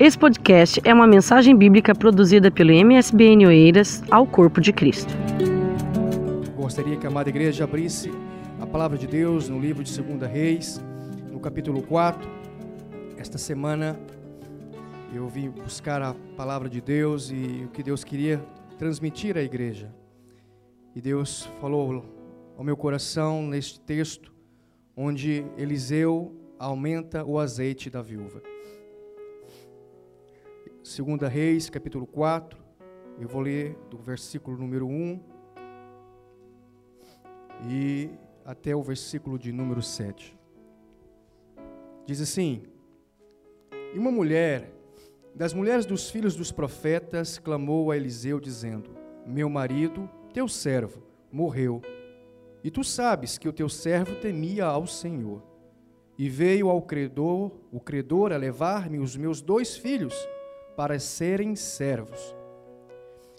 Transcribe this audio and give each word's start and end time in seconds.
Esse 0.00 0.18
podcast 0.18 0.80
é 0.82 0.94
uma 0.94 1.06
mensagem 1.06 1.54
bíblica 1.54 1.94
produzida 1.94 2.50
pelo 2.50 2.72
MSBN 2.72 3.46
Oeiras 3.46 4.02
ao 4.10 4.26
Corpo 4.26 4.58
de 4.58 4.72
Cristo. 4.72 5.12
Gostaria 6.56 6.96
que 6.96 7.06
a 7.06 7.10
amada 7.10 7.28
igreja 7.28 7.64
abrisse 7.64 8.10
a 8.58 8.66
palavra 8.66 8.96
de 8.96 9.06
Deus 9.06 9.50
no 9.50 9.60
livro 9.60 9.84
de 9.84 10.00
2 10.00 10.22
Reis, 10.22 10.82
no 11.30 11.38
capítulo 11.38 11.82
4. 11.82 12.26
Esta 13.18 13.36
semana 13.36 14.00
eu 15.12 15.28
vim 15.28 15.50
buscar 15.50 16.00
a 16.00 16.14
palavra 16.34 16.70
de 16.70 16.80
Deus 16.80 17.30
e 17.30 17.64
o 17.66 17.68
que 17.68 17.82
Deus 17.82 18.02
queria 18.02 18.42
transmitir 18.78 19.36
à 19.36 19.42
igreja. 19.42 19.94
E 20.96 21.00
Deus 21.02 21.46
falou 21.60 22.06
ao 22.56 22.64
meu 22.64 22.74
coração 22.74 23.42
neste 23.42 23.78
texto, 23.78 24.32
onde 24.96 25.44
Eliseu 25.58 26.34
aumenta 26.58 27.22
o 27.22 27.38
azeite 27.38 27.90
da 27.90 28.00
viúva. 28.00 28.40
Segunda 30.90 31.28
Reis, 31.28 31.70
capítulo 31.70 32.04
4, 32.04 32.58
eu 33.20 33.28
vou 33.28 33.42
ler 33.42 33.76
do 33.88 33.96
versículo 33.96 34.58
número 34.58 34.88
1 34.88 35.20
e 37.70 38.10
até 38.44 38.74
o 38.74 38.82
versículo 38.82 39.38
de 39.38 39.52
número 39.52 39.80
7. 39.80 40.36
Diz 42.04 42.20
assim: 42.20 42.64
E 43.94 43.98
uma 44.00 44.10
mulher, 44.10 44.74
das 45.32 45.54
mulheres 45.54 45.86
dos 45.86 46.10
filhos 46.10 46.34
dos 46.34 46.50
profetas, 46.50 47.38
clamou 47.38 47.92
a 47.92 47.96
Eliseu, 47.96 48.40
dizendo: 48.40 48.90
Meu 49.24 49.48
marido, 49.48 50.10
teu 50.34 50.48
servo, 50.48 51.04
morreu. 51.30 51.80
E 52.64 52.70
tu 52.70 52.82
sabes 52.82 53.38
que 53.38 53.48
o 53.48 53.52
teu 53.52 53.68
servo 53.68 54.16
temia 54.16 54.64
ao 54.64 54.88
Senhor. 54.88 55.40
E 56.18 56.28
veio 56.28 56.68
ao 56.68 56.82
credor, 56.82 57.52
o 57.70 57.78
credor 57.78 58.32
a 58.32 58.36
levar-me 58.36 58.98
os 58.98 59.16
meus 59.16 59.40
dois 59.40 59.76
filhos 59.76 60.12
para 60.76 60.98
serem 60.98 61.54
servos. 61.56 62.34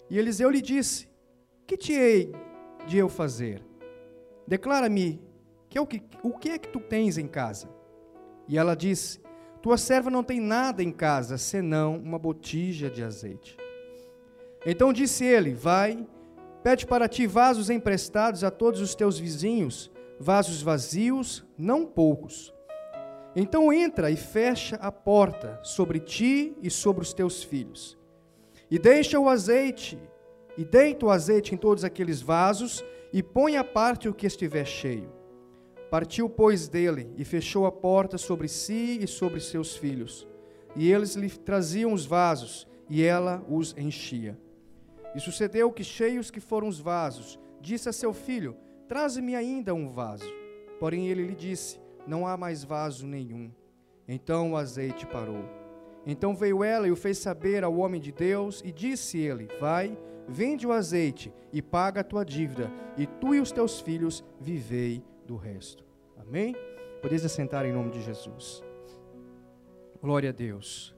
E 0.08 0.18
Eliseu 0.18 0.50
lhe 0.50 0.62
disse: 0.62 1.08
Que 1.66 1.76
te 1.76 1.92
hei 1.92 2.32
de 2.86 2.98
eu 2.98 3.08
fazer? 3.08 3.64
Declara-me 4.46 5.20
que 5.68 5.78
é 5.78 5.80
o, 5.80 5.86
que, 5.86 6.02
o 6.22 6.36
que 6.38 6.50
é 6.50 6.58
que 6.58 6.68
tu 6.68 6.80
tens 6.80 7.16
em 7.18 7.26
casa? 7.26 7.68
E 8.48 8.58
ela 8.58 8.74
disse: 8.74 9.20
Tua 9.60 9.76
serva 9.76 10.10
não 10.10 10.22
tem 10.22 10.40
nada 10.40 10.82
em 10.82 10.92
casa, 10.92 11.38
senão 11.38 11.96
uma 11.96 12.18
botija 12.18 12.90
de 12.90 13.02
azeite. 13.02 13.56
Então 14.66 14.92
disse 14.92 15.24
ele: 15.24 15.54
Vai, 15.54 16.06
pede 16.62 16.86
para 16.86 17.08
ti 17.08 17.26
vasos 17.26 17.70
emprestados 17.70 18.44
a 18.44 18.50
todos 18.50 18.80
os 18.80 18.94
teus 18.94 19.18
vizinhos, 19.18 19.90
vasos 20.18 20.62
vazios, 20.62 21.44
não 21.56 21.86
poucos 21.86 22.52
então 23.34 23.72
entra 23.72 24.10
e 24.10 24.16
fecha 24.16 24.76
a 24.76 24.92
porta 24.92 25.58
sobre 25.62 25.98
ti 25.98 26.54
e 26.62 26.70
sobre 26.70 27.02
os 27.02 27.12
teus 27.12 27.42
filhos. 27.42 27.98
E 28.70 28.78
deixa 28.78 29.18
o 29.18 29.28
azeite, 29.28 29.98
e 30.56 30.64
deita 30.64 31.06
o 31.06 31.10
azeite 31.10 31.54
em 31.54 31.58
todos 31.58 31.84
aqueles 31.84 32.20
vasos, 32.20 32.84
e 33.12 33.22
põe 33.22 33.56
à 33.56 33.64
parte 33.64 34.08
o 34.08 34.14
que 34.14 34.26
estiver 34.26 34.66
cheio. 34.66 35.12
Partiu, 35.90 36.28
pois, 36.28 36.68
dele, 36.68 37.12
e 37.16 37.24
fechou 37.24 37.66
a 37.66 37.72
porta 37.72 38.16
sobre 38.16 38.48
si 38.48 38.98
e 39.02 39.06
sobre 39.06 39.40
seus 39.40 39.76
filhos. 39.76 40.26
E 40.74 40.90
eles 40.90 41.14
lhe 41.14 41.28
traziam 41.28 41.92
os 41.92 42.06
vasos, 42.06 42.66
e 42.88 43.02
ela 43.02 43.44
os 43.48 43.76
enchia. 43.76 44.38
E 45.14 45.20
sucedeu 45.20 45.70
que, 45.70 45.84
cheios 45.84 46.30
que 46.30 46.40
foram 46.40 46.68
os 46.68 46.80
vasos, 46.80 47.38
disse 47.60 47.88
a 47.88 47.92
seu 47.92 48.14
filho: 48.14 48.56
Traze-me 48.88 49.34
ainda 49.34 49.74
um 49.74 49.88
vaso. 49.88 50.30
Porém 50.80 51.08
ele 51.08 51.26
lhe 51.26 51.34
disse: 51.34 51.78
não 52.06 52.26
há 52.26 52.36
mais 52.36 52.64
vaso 52.64 53.06
nenhum. 53.06 53.50
Então 54.06 54.52
o 54.52 54.56
azeite 54.56 55.06
parou. 55.06 55.44
Então 56.06 56.34
veio 56.34 56.64
ela 56.64 56.86
e 56.86 56.90
o 56.90 56.96
fez 56.96 57.18
saber 57.18 57.62
ao 57.62 57.76
homem 57.76 58.00
de 58.00 58.12
Deus, 58.12 58.60
e 58.64 58.72
disse 58.72 59.18
ele: 59.18 59.48
Vai, 59.60 59.96
vende 60.28 60.66
o 60.66 60.72
azeite 60.72 61.32
e 61.52 61.62
paga 61.62 62.00
a 62.00 62.04
tua 62.04 62.24
dívida, 62.24 62.70
e 62.96 63.06
tu 63.06 63.34
e 63.34 63.40
os 63.40 63.52
teus 63.52 63.80
filhos 63.80 64.24
vivei 64.40 65.04
do 65.26 65.36
resto. 65.36 65.84
Amém? 66.16 66.54
Podeis 67.00 67.24
assentar 67.24 67.64
em 67.64 67.72
nome 67.72 67.90
de 67.90 68.02
Jesus. 68.02 68.62
Glória 70.00 70.30
a 70.30 70.32
Deus. 70.32 70.94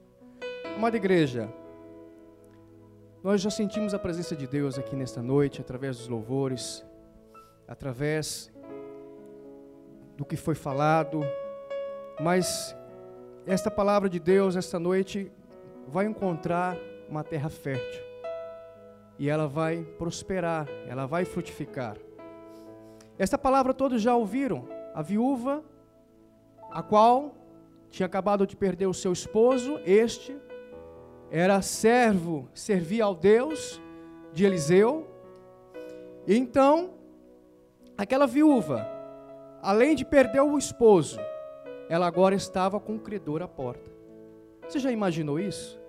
Amada 0.75 0.97
igreja, 0.97 1.53
nós 3.23 3.41
já 3.41 3.49
sentimos 3.49 3.93
a 3.93 3.99
presença 3.99 4.35
de 4.35 4.45
Deus 4.45 4.77
aqui 4.77 4.95
nesta 4.95 5.21
noite, 5.21 5.61
através 5.61 5.97
dos 5.97 6.07
louvores, 6.07 6.85
através 7.67 8.51
do 10.15 10.25
que 10.25 10.35
foi 10.35 10.55
falado, 10.55 11.21
mas 12.19 12.75
esta 13.45 13.69
palavra 13.69 14.09
de 14.09 14.19
Deus 14.19 14.55
esta 14.55 14.79
noite 14.79 15.31
vai 15.87 16.05
encontrar 16.05 16.77
uma 17.09 17.23
terra 17.23 17.49
fértil 17.49 18.03
e 19.17 19.29
ela 19.29 19.47
vai 19.47 19.83
prosperar, 19.97 20.67
ela 20.87 21.05
vai 21.05 21.25
frutificar. 21.25 21.97
Esta 23.17 23.37
palavra 23.37 23.73
todos 23.73 24.01
já 24.01 24.15
ouviram. 24.15 24.67
A 24.93 25.01
viúva, 25.01 25.63
a 26.71 26.81
qual 26.81 27.33
tinha 27.89 28.05
acabado 28.05 28.45
de 28.45 28.55
perder 28.55 28.87
o 28.87 28.93
seu 28.93 29.13
esposo, 29.13 29.79
este 29.85 30.37
era 31.31 31.61
servo, 31.61 32.49
servia 32.53 33.05
ao 33.05 33.15
Deus 33.15 33.81
de 34.33 34.45
Eliseu. 34.45 35.07
E 36.27 36.37
então, 36.37 36.93
aquela 37.97 38.27
viúva, 38.27 38.87
além 39.65 39.95
de 39.95 40.05
perder 40.05 40.41
o 40.41 40.59
esposo, 40.59 41.19
ela 41.89 42.05
agora 42.05 42.35
estava 42.35 42.79
com 42.79 42.97
o 42.97 42.99
credor 42.99 43.41
à 43.41 43.47
porta. 43.47 43.91
Você 44.67 44.77
já 44.77 44.91
imaginou 44.91 45.39
isso? 45.39 45.81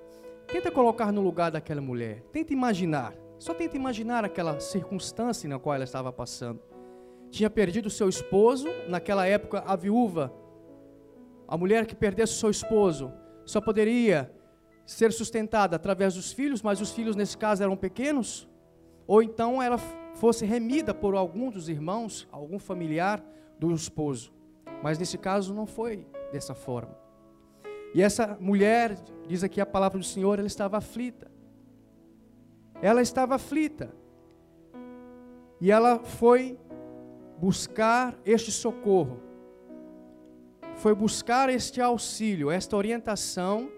Tenta 0.47 0.71
colocar 0.71 1.13
no 1.13 1.21
lugar 1.21 1.51
daquela 1.51 1.83
mulher. 1.83 2.23
Tenta 2.33 2.55
imaginar. 2.55 3.13
Só 3.39 3.53
tenta 3.53 3.77
imaginar 3.77 4.25
aquela 4.25 4.59
circunstância 4.61 5.47
na 5.47 5.59
qual 5.59 5.75
ela 5.75 5.85
estava 5.85 6.11
passando. 6.11 6.59
Tinha 7.31 7.51
perdido 7.51 7.91
seu 7.91 8.09
esposo, 8.09 8.67
naquela 8.89 9.27
época 9.27 9.63
a 9.67 9.77
viúva, 9.77 10.33
a 11.47 11.59
mulher 11.59 11.85
que 11.85 11.95
perdesse 11.95 12.33
seu 12.33 12.49
esposo, 12.49 13.13
só 13.45 13.61
poderia 13.61 14.33
ser 14.87 15.13
sustentada 15.13 15.77
através 15.77 16.15
dos 16.15 16.33
filhos, 16.33 16.63
mas 16.63 16.81
os 16.81 16.93
filhos 16.93 17.15
nesse 17.15 17.37
caso 17.37 17.63
eram 17.63 17.77
pequenos, 17.77 18.49
ou 19.07 19.23
então 19.23 19.63
ela 19.63 19.77
fosse 20.15 20.47
remida 20.47 20.95
por 20.95 21.15
algum 21.15 21.51
dos 21.51 21.69
irmãos, 21.69 22.27
algum 22.33 22.59
familiar, 22.59 23.23
do 23.59 23.73
esposo. 23.73 24.33
Mas 24.83 24.99
nesse 24.99 25.19
caso 25.19 25.55
não 25.55 25.67
foi 25.67 26.07
dessa 26.33 26.55
forma. 26.55 26.97
E 27.95 28.03
essa 28.03 28.37
mulher, 28.41 28.97
diz 29.27 29.43
aqui 29.43 29.61
a 29.61 29.67
palavra 29.67 29.99
do 29.99 30.05
Senhor, 30.05 30.39
ela 30.39 30.47
estava 30.47 30.77
aflita. 30.77 31.31
Ela 32.83 33.01
estava 33.01 33.37
aflita. 33.37 33.95
E 35.61 35.71
ela 35.71 36.01
foi 36.01 36.59
buscar 37.39 38.15
este 38.25 38.53
socorro. 38.53 39.21
Foi 40.75 40.95
buscar 40.95 41.49
este 41.49 41.81
auxílio, 41.81 42.51
esta 42.51 42.77
orientação 42.77 43.71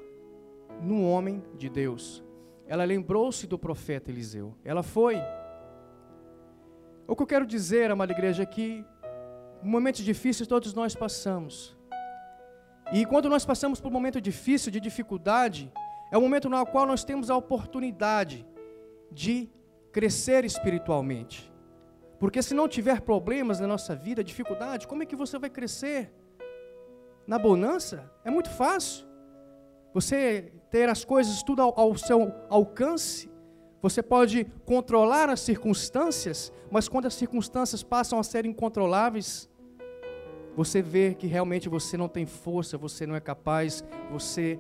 no 0.83 1.09
homem 1.09 1.43
de 1.57 1.69
Deus. 1.69 2.25
Ela 2.67 2.85
lembrou-se 2.85 3.47
do 3.47 3.59
profeta 3.59 4.11
Eliseu. 4.11 4.55
Ela 4.65 4.83
foi. 4.83 5.17
O 7.07 7.15
que 7.15 7.23
eu 7.23 7.27
quero 7.27 7.47
dizer, 7.47 7.91
amada 7.91 8.13
igreja, 8.13 8.43
é 8.43 8.47
que 8.47 8.85
Momentos 9.63 10.05
difíceis 10.05 10.47
todos 10.47 10.73
nós 10.75 10.95
passamos. 10.95 11.77
E 12.93 13.05
quando 13.05 13.29
nós 13.29 13.45
passamos 13.45 13.81
por 13.81 13.89
um 13.89 13.93
momento 13.93 14.21
difícil, 14.21 14.73
de 14.73 14.81
dificuldade, 14.81 15.73
é 16.11 16.17
o 16.17 16.21
momento 16.21 16.49
no 16.49 16.65
qual 16.67 16.87
nós 16.87 17.05
temos 17.05 17.31
a 17.31 17.37
oportunidade 17.37 18.47
de 19.11 19.51
crescer 19.93 20.45
espiritualmente. 20.45 21.53
Porque 22.19 22.43
se 22.43 22.55
não 22.55 22.67
tiver 22.67 23.01
problemas 23.03 23.61
na 23.61 23.67
nossa 23.67 23.95
vida, 23.95 24.25
dificuldade, 24.25 24.87
como 24.87 25.03
é 25.03 25.07
que 25.07 25.15
você 25.15 25.39
vai 25.39 25.51
crescer? 25.51 26.13
Na 27.27 27.39
bonança 27.39 28.11
é 28.25 28.31
muito 28.31 28.51
fácil. 28.51 29.07
Você 29.93 30.53
ter 30.71 30.89
as 30.89 31.05
coisas 31.05 31.43
tudo 31.43 31.63
ao, 31.63 31.79
ao 31.79 31.97
seu 31.97 32.33
alcance. 32.49 33.31
Você 33.81 34.03
pode 34.03 34.45
controlar 34.65 35.29
as 35.29 35.41
circunstâncias, 35.41 36.53
mas 36.71 36.89
quando 36.89 37.07
as 37.07 37.15
circunstâncias 37.15 37.83
passam 37.83 38.19
a 38.19 38.25
ser 38.25 38.45
incontroláveis, 38.45 39.49
você 40.59 40.83
vê 40.83 41.15
que 41.15 41.29
realmente 41.29 41.69
você 41.69 41.97
não 41.97 42.09
tem 42.09 42.27
força, 42.27 42.77
você 42.77 43.07
não 43.07 43.15
é 43.15 43.21
capaz, 43.21 43.85
você 44.11 44.59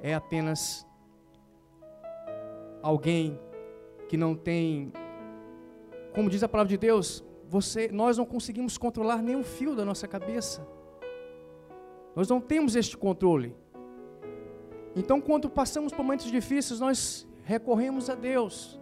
é 0.00 0.12
apenas 0.12 0.84
alguém 2.82 3.38
que 4.08 4.16
não 4.16 4.34
tem, 4.34 4.92
como 6.12 6.28
diz 6.28 6.42
a 6.42 6.48
palavra 6.48 6.70
de 6.70 6.76
Deus, 6.76 7.24
você, 7.48 7.86
nós 7.86 8.18
não 8.18 8.26
conseguimos 8.26 8.76
controlar 8.76 9.22
nenhum 9.22 9.44
fio 9.44 9.76
da 9.76 9.84
nossa 9.84 10.08
cabeça. 10.08 10.66
Nós 12.16 12.28
não 12.28 12.40
temos 12.40 12.74
este 12.74 12.96
controle. 12.96 13.54
Então, 14.96 15.20
quando 15.20 15.48
passamos 15.48 15.92
por 15.92 16.02
momentos 16.02 16.26
difíceis, 16.26 16.80
nós 16.80 17.28
recorremos 17.44 18.10
a 18.10 18.16
Deus. 18.16 18.80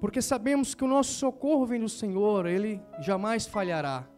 Porque 0.00 0.22
sabemos 0.22 0.76
que 0.76 0.84
o 0.84 0.88
nosso 0.88 1.14
socorro 1.14 1.66
vem 1.66 1.80
do 1.80 1.88
Senhor, 1.88 2.46
Ele 2.46 2.80
jamais 3.00 3.46
falhará. 3.46 4.11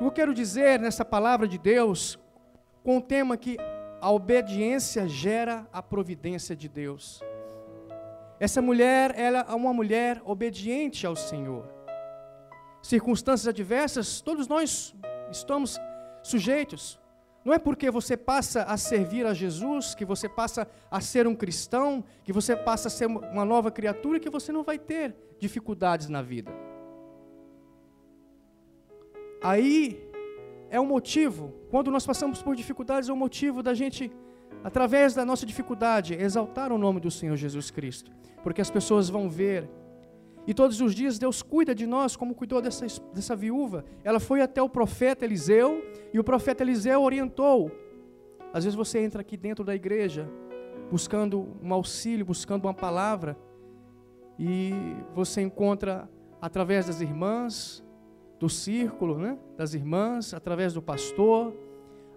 Eu 0.00 0.10
quero 0.10 0.34
dizer 0.34 0.80
nessa 0.80 1.04
palavra 1.04 1.46
de 1.46 1.56
Deus, 1.56 2.18
com 2.82 2.98
o 2.98 3.00
tema 3.00 3.36
que 3.36 3.56
a 4.00 4.10
obediência 4.10 5.06
gera 5.08 5.66
a 5.72 5.80
providência 5.80 6.56
de 6.56 6.68
Deus. 6.68 7.22
Essa 8.40 8.60
mulher, 8.60 9.14
ela 9.16 9.46
é 9.48 9.54
uma 9.54 9.72
mulher 9.72 10.20
obediente 10.24 11.06
ao 11.06 11.14
Senhor. 11.14 11.64
Circunstâncias 12.82 13.46
adversas, 13.46 14.20
todos 14.20 14.48
nós 14.48 14.94
estamos 15.30 15.78
sujeitos. 16.24 16.98
Não 17.44 17.54
é 17.54 17.58
porque 17.58 17.88
você 17.88 18.16
passa 18.16 18.64
a 18.64 18.76
servir 18.76 19.24
a 19.24 19.32
Jesus, 19.32 19.94
que 19.94 20.04
você 20.04 20.28
passa 20.28 20.66
a 20.90 21.00
ser 21.00 21.26
um 21.26 21.36
cristão, 21.36 22.02
que 22.24 22.32
você 22.32 22.56
passa 22.56 22.88
a 22.88 22.90
ser 22.90 23.06
uma 23.06 23.44
nova 23.44 23.70
criatura, 23.70 24.18
que 24.18 24.28
você 24.28 24.50
não 24.50 24.64
vai 24.64 24.78
ter 24.78 25.14
dificuldades 25.38 26.08
na 26.08 26.20
vida. 26.20 26.50
Aí 29.44 30.02
é 30.70 30.80
um 30.80 30.86
motivo, 30.86 31.52
quando 31.70 31.90
nós 31.90 32.06
passamos 32.06 32.42
por 32.42 32.56
dificuldades, 32.56 33.10
é 33.10 33.12
um 33.12 33.16
motivo 33.16 33.62
da 33.62 33.74
gente, 33.74 34.10
através 34.64 35.14
da 35.14 35.22
nossa 35.22 35.44
dificuldade, 35.44 36.14
exaltar 36.14 36.72
o 36.72 36.78
nome 36.78 36.98
do 36.98 37.10
Senhor 37.10 37.36
Jesus 37.36 37.70
Cristo, 37.70 38.10
porque 38.42 38.62
as 38.62 38.70
pessoas 38.70 39.10
vão 39.10 39.28
ver 39.28 39.68
e 40.46 40.54
todos 40.54 40.80
os 40.80 40.94
dias 40.94 41.18
Deus 41.18 41.42
cuida 41.42 41.74
de 41.74 41.86
nós, 41.86 42.16
como 42.16 42.34
cuidou 42.34 42.62
dessa, 42.62 42.86
dessa 43.12 43.36
viúva. 43.36 43.84
Ela 44.02 44.18
foi 44.18 44.40
até 44.40 44.62
o 44.62 44.68
profeta 44.68 45.26
Eliseu, 45.26 45.84
e 46.10 46.18
o 46.18 46.24
profeta 46.24 46.62
Eliseu 46.62 47.02
orientou. 47.02 47.70
Às 48.50 48.64
vezes 48.64 48.74
você 48.74 48.98
entra 49.00 49.20
aqui 49.20 49.36
dentro 49.36 49.62
da 49.62 49.74
igreja, 49.74 50.26
buscando 50.90 51.54
um 51.62 51.74
auxílio, 51.74 52.24
buscando 52.24 52.64
uma 52.64 52.72
palavra, 52.72 53.36
e 54.38 54.72
você 55.14 55.42
encontra 55.42 56.08
através 56.40 56.86
das 56.86 57.02
irmãs, 57.02 57.83
do 58.38 58.48
círculo, 58.48 59.18
né? 59.18 59.38
das 59.56 59.74
irmãs, 59.74 60.34
através 60.34 60.74
do 60.74 60.82
pastor, 60.82 61.54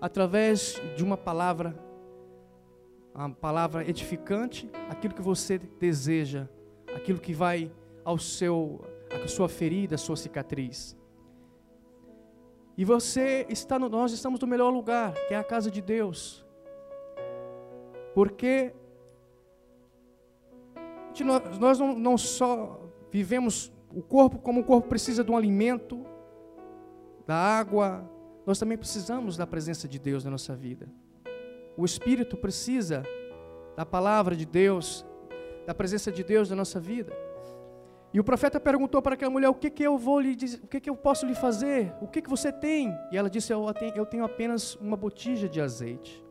através 0.02 0.82
de 0.96 1.04
uma 1.04 1.18
palavra, 1.18 1.78
uma 3.14 3.30
palavra 3.30 3.88
edificante, 3.88 4.70
aquilo 4.90 5.14
que 5.14 5.22
você 5.22 5.58
deseja, 5.58 6.48
aquilo 6.96 7.20
que 7.20 7.34
vai 7.34 7.72
ao 8.04 8.18
seu, 8.18 8.82
a 9.24 9.28
sua 9.28 9.50
ferida, 9.50 9.96
a 9.96 9.98
sua 9.98 10.16
cicatriz. 10.16 10.98
E 12.78 12.86
você 12.86 13.46
está 13.50 13.80
no, 13.80 13.90
nós 13.90 14.12
estamos 14.12 14.40
no 14.40 14.48
melhor 14.48 14.70
lugar, 14.70 15.14
que 15.28 15.34
é 15.34 15.38
a 15.38 15.44
casa 15.44 15.72
de 15.72 15.82
Deus. 15.82 16.46
Porque 18.14 18.74
nós 21.60 21.80
não, 21.80 21.98
não 21.98 22.18
só 22.18 22.80
vivemos 23.12 23.72
o 23.98 24.02
corpo 24.04 24.38
como 24.38 24.62
o 24.62 24.64
corpo 24.64 24.88
precisa 24.88 25.24
de 25.24 25.32
um 25.32 25.36
alimento, 25.36 26.06
da 27.26 27.36
água, 27.36 28.08
nós 28.46 28.60
também 28.60 28.78
precisamos 28.78 29.36
da 29.36 29.48
presença 29.48 29.88
de 29.88 29.98
Deus 29.98 30.24
na 30.24 30.30
nossa 30.30 30.56
vida. 30.56 30.88
O 31.76 31.84
espírito 31.84 32.38
precisa 32.38 33.02
da 33.76 33.84
palavra 33.84 34.36
de 34.36 34.46
Deus, 34.46 35.04
da 35.66 35.74
presença 35.74 36.12
de 36.12 36.24
Deus 36.24 36.48
na 36.48 36.56
nossa 36.56 36.80
vida. 36.80 37.12
E 38.14 38.20
o 38.20 38.24
profeta 38.24 38.60
perguntou 38.60 39.02
para 39.02 39.16
aquela 39.16 39.32
mulher: 39.32 39.50
O 39.50 39.56
que, 39.56 39.72
que 39.72 39.82
eu 39.82 39.98
vou 39.98 40.20
lhe 40.20 40.36
dizer, 40.36 40.60
o 40.64 40.68
que, 40.68 40.80
que 40.80 40.90
eu 40.92 40.96
posso 40.96 41.26
lhe 41.26 41.34
fazer? 41.34 41.92
O 42.00 42.08
que, 42.08 42.22
que 42.22 42.30
você 42.30 42.52
tem? 42.52 42.96
E 43.12 43.18
ela 43.18 43.32
disse: 43.32 43.52
eu 43.52 43.66
tenho, 44.06 44.24
apenas 44.24 44.76
uma 44.76 44.96
botija 44.96 45.50
de 45.50 45.60
azeite. 45.60 46.24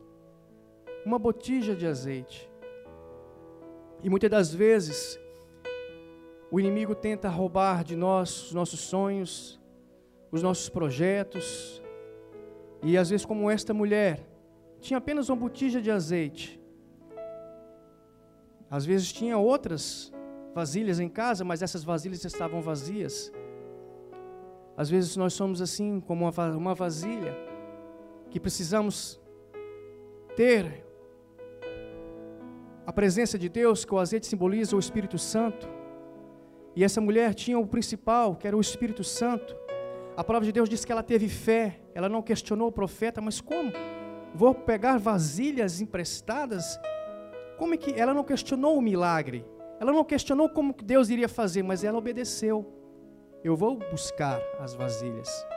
Uma 1.05 1.19
botija 1.19 1.75
de 1.75 1.85
azeite. 1.85 2.49
E 4.01 4.09
muitas 4.09 4.29
das 4.29 4.53
vezes, 4.53 5.19
o 6.49 6.59
inimigo 6.59 6.95
tenta 6.95 7.29
roubar 7.29 7.83
de 7.83 7.95
nós 7.95 8.47
os 8.47 8.53
nossos 8.53 8.79
sonhos, 8.79 9.59
os 10.31 10.41
nossos 10.41 10.69
projetos. 10.69 11.81
E 12.81 12.97
às 12.97 13.09
vezes, 13.09 13.25
como 13.25 13.49
esta 13.49 13.73
mulher, 13.73 14.25
tinha 14.79 14.97
apenas 14.97 15.29
uma 15.29 15.35
botija 15.35 15.81
de 15.81 15.91
azeite. 15.91 16.61
Às 18.69 18.85
vezes 18.85 19.11
tinha 19.11 19.37
outras 19.37 20.13
vasilhas 20.53 20.99
em 20.99 21.09
casa, 21.09 21.43
mas 21.43 21.61
essas 21.61 21.83
vasilhas 21.83 22.23
estavam 22.23 22.61
vazias. 22.61 23.31
Às 24.75 24.89
vezes 24.89 25.17
nós 25.17 25.33
somos 25.33 25.61
assim, 25.61 25.99
como 25.99 26.29
uma 26.57 26.75
vasilha, 26.75 27.35
que 28.29 28.39
precisamos 28.39 29.19
ter 30.35 30.85
a 32.85 32.93
presença 32.93 33.37
de 33.37 33.49
Deus, 33.49 33.83
que 33.83 33.93
o 33.93 33.99
azeite 33.99 34.27
simboliza 34.27 34.75
o 34.75 34.79
Espírito 34.79 35.17
Santo. 35.17 35.76
E 36.77 36.83
essa 36.83 37.01
mulher 37.01 37.33
tinha 37.33 37.57
o 37.57 37.65
principal, 37.65 38.35
que 38.35 38.47
era 38.47 38.55
o 38.55 38.61
Espírito 38.61 39.03
Santo. 39.03 39.57
A 40.15 40.23
palavra 40.23 40.45
de 40.45 40.51
Deus 40.51 40.69
diz 40.69 40.85
que 40.85 40.91
ela 40.91 41.01
teve 41.01 41.27
fé, 41.27 41.79
ela 41.95 42.07
não 42.07 42.21
questionou 42.21 42.67
o 42.67 42.71
profeta, 42.71 43.19
mas 43.19 43.41
como? 43.41 43.71
Vou 44.35 44.53
pegar 44.53 44.99
vasilhas 44.99 45.81
emprestadas? 45.81 46.79
Como 47.57 47.73
é 47.73 47.77
que 47.77 47.99
ela 47.99 48.13
não 48.13 48.23
questionou 48.23 48.77
o 48.77 48.81
milagre? 48.81 49.43
Ela 49.79 49.91
não 49.91 50.03
questionou 50.03 50.49
como 50.49 50.71
Deus 50.71 51.09
iria 51.09 51.27
fazer, 51.27 51.63
mas 51.63 51.83
ela 51.83 51.97
obedeceu. 51.97 52.71
Eu 53.43 53.55
vou 53.55 53.79
buscar 53.89 54.39
as 54.59 54.75
vasilhas. 54.75 55.47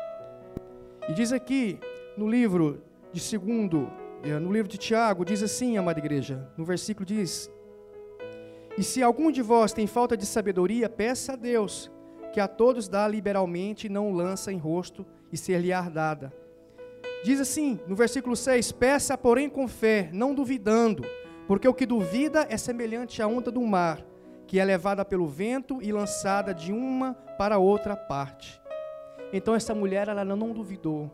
E 1.06 1.12
diz 1.12 1.34
aqui 1.34 1.78
no 2.16 2.26
livro 2.26 2.82
de 3.12 3.20
segundo, 3.20 3.92
eh, 4.22 4.38
no 4.38 4.50
livro 4.50 4.70
de 4.70 4.78
Tiago, 4.78 5.26
diz 5.26 5.42
assim, 5.42 5.76
amada 5.76 5.98
igreja, 5.98 6.50
no 6.56 6.64
versículo 6.64 7.04
diz: 7.04 7.50
E 8.78 8.82
se 8.82 9.02
algum 9.02 9.30
de 9.30 9.42
vós 9.42 9.72
tem 9.72 9.86
falta 9.86 10.16
de 10.16 10.24
sabedoria, 10.24 10.88
peça 10.88 11.32
a 11.32 11.36
Deus, 11.36 11.90
que 12.32 12.40
a 12.40 12.48
todos 12.48 12.88
dá 12.88 13.06
liberalmente 13.06 13.86
e 13.86 13.90
não 13.90 14.12
lança 14.12 14.52
em 14.52 14.58
rosto 14.58 15.04
e 15.32 15.36
ser-lhe-á 15.36 15.88
dada. 15.88 16.32
Diz 17.22 17.40
assim, 17.40 17.78
no 17.86 17.94
versículo 17.94 18.34
6: 18.34 18.72
Peça, 18.72 19.18
porém, 19.18 19.48
com 19.48 19.68
fé, 19.68 20.08
não 20.12 20.34
duvidando, 20.34 21.04
porque 21.46 21.68
o 21.68 21.74
que 21.74 21.84
duvida 21.84 22.46
é 22.48 22.56
semelhante 22.56 23.20
à 23.20 23.26
onda 23.26 23.50
do 23.50 23.60
mar, 23.60 24.04
que 24.46 24.58
é 24.58 24.64
levada 24.64 25.04
pelo 25.04 25.26
vento 25.26 25.82
e 25.82 25.92
lançada 25.92 26.54
de 26.54 26.72
uma 26.72 27.14
para 27.36 27.58
outra 27.58 27.94
parte. 27.94 28.60
Então 29.32 29.54
essa 29.54 29.74
mulher 29.74 30.08
ela 30.08 30.24
não 30.24 30.52
duvidou. 30.52 31.10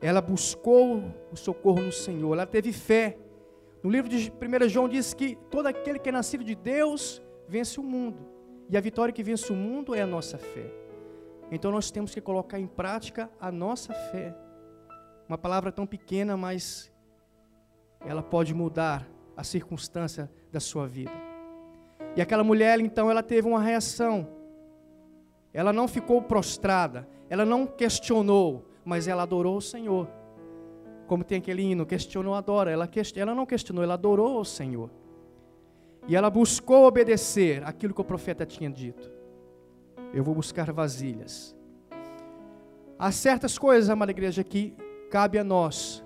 Ela 0.00 0.20
buscou 0.20 1.02
o 1.32 1.36
socorro 1.36 1.80
no 1.80 1.92
Senhor, 1.92 2.32
ela 2.32 2.46
teve 2.46 2.72
fé. 2.72 3.16
No 3.86 3.92
livro 3.92 4.10
de 4.10 4.32
1 4.32 4.68
João 4.68 4.88
diz 4.88 5.14
que 5.14 5.36
todo 5.48 5.68
aquele 5.68 6.00
que 6.00 6.08
é 6.08 6.12
nascido 6.12 6.42
de 6.42 6.56
Deus 6.56 7.22
vence 7.46 7.78
o 7.78 7.84
mundo. 7.84 8.18
E 8.68 8.76
a 8.76 8.80
vitória 8.80 9.14
que 9.14 9.22
vence 9.22 9.52
o 9.52 9.54
mundo 9.54 9.94
é 9.94 10.02
a 10.02 10.06
nossa 10.08 10.36
fé. 10.36 10.74
Então 11.52 11.70
nós 11.70 11.88
temos 11.88 12.12
que 12.12 12.20
colocar 12.20 12.58
em 12.58 12.66
prática 12.66 13.30
a 13.40 13.52
nossa 13.52 13.94
fé. 13.94 14.36
Uma 15.28 15.38
palavra 15.38 15.70
tão 15.70 15.86
pequena, 15.86 16.36
mas 16.36 16.92
ela 18.04 18.24
pode 18.24 18.52
mudar 18.52 19.08
a 19.36 19.44
circunstância 19.44 20.28
da 20.50 20.58
sua 20.58 20.88
vida. 20.88 21.12
E 22.16 22.20
aquela 22.20 22.42
mulher, 22.42 22.80
então, 22.80 23.08
ela 23.08 23.22
teve 23.22 23.46
uma 23.46 23.62
reação. 23.62 24.26
Ela 25.54 25.72
não 25.72 25.86
ficou 25.86 26.20
prostrada, 26.20 27.08
ela 27.30 27.44
não 27.44 27.64
questionou, 27.64 28.68
mas 28.84 29.06
ela 29.06 29.22
adorou 29.22 29.56
o 29.58 29.62
Senhor. 29.62 30.08
Como 31.06 31.24
tem 31.24 31.38
aquele 31.38 31.62
hino, 31.62 31.86
questionou, 31.86 32.34
adora. 32.34 32.70
Ela, 32.70 32.88
ela 33.14 33.34
não 33.34 33.46
questionou, 33.46 33.82
ela 33.82 33.94
adorou 33.94 34.40
o 34.40 34.44
Senhor. 34.44 34.90
E 36.08 36.14
ela 36.14 36.30
buscou 36.30 36.86
obedecer 36.86 37.64
aquilo 37.64 37.94
que 37.94 38.00
o 38.00 38.04
profeta 38.04 38.46
tinha 38.46 38.70
dito. 38.70 39.10
Eu 40.12 40.22
vou 40.22 40.34
buscar 40.34 40.72
vasilhas. 40.72 41.54
Há 42.98 43.10
certas 43.12 43.58
coisas, 43.58 43.90
amada 43.90 44.12
igreja, 44.12 44.42
que 44.42 44.74
cabe 45.10 45.38
a 45.38 45.44
nós 45.44 46.02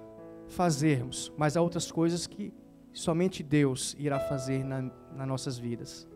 fazermos, 0.49 1.33
mas 1.37 1.57
há 1.57 1.61
outras 1.61 1.91
coisas 1.91 2.27
que 2.27 2.53
somente 2.93 3.43
Deus 3.43 3.95
irá 3.99 4.19
fazer 4.19 4.65
na, 4.65 4.91
nas 5.15 5.29
nossas 5.29 5.59
vidas. 5.59 6.09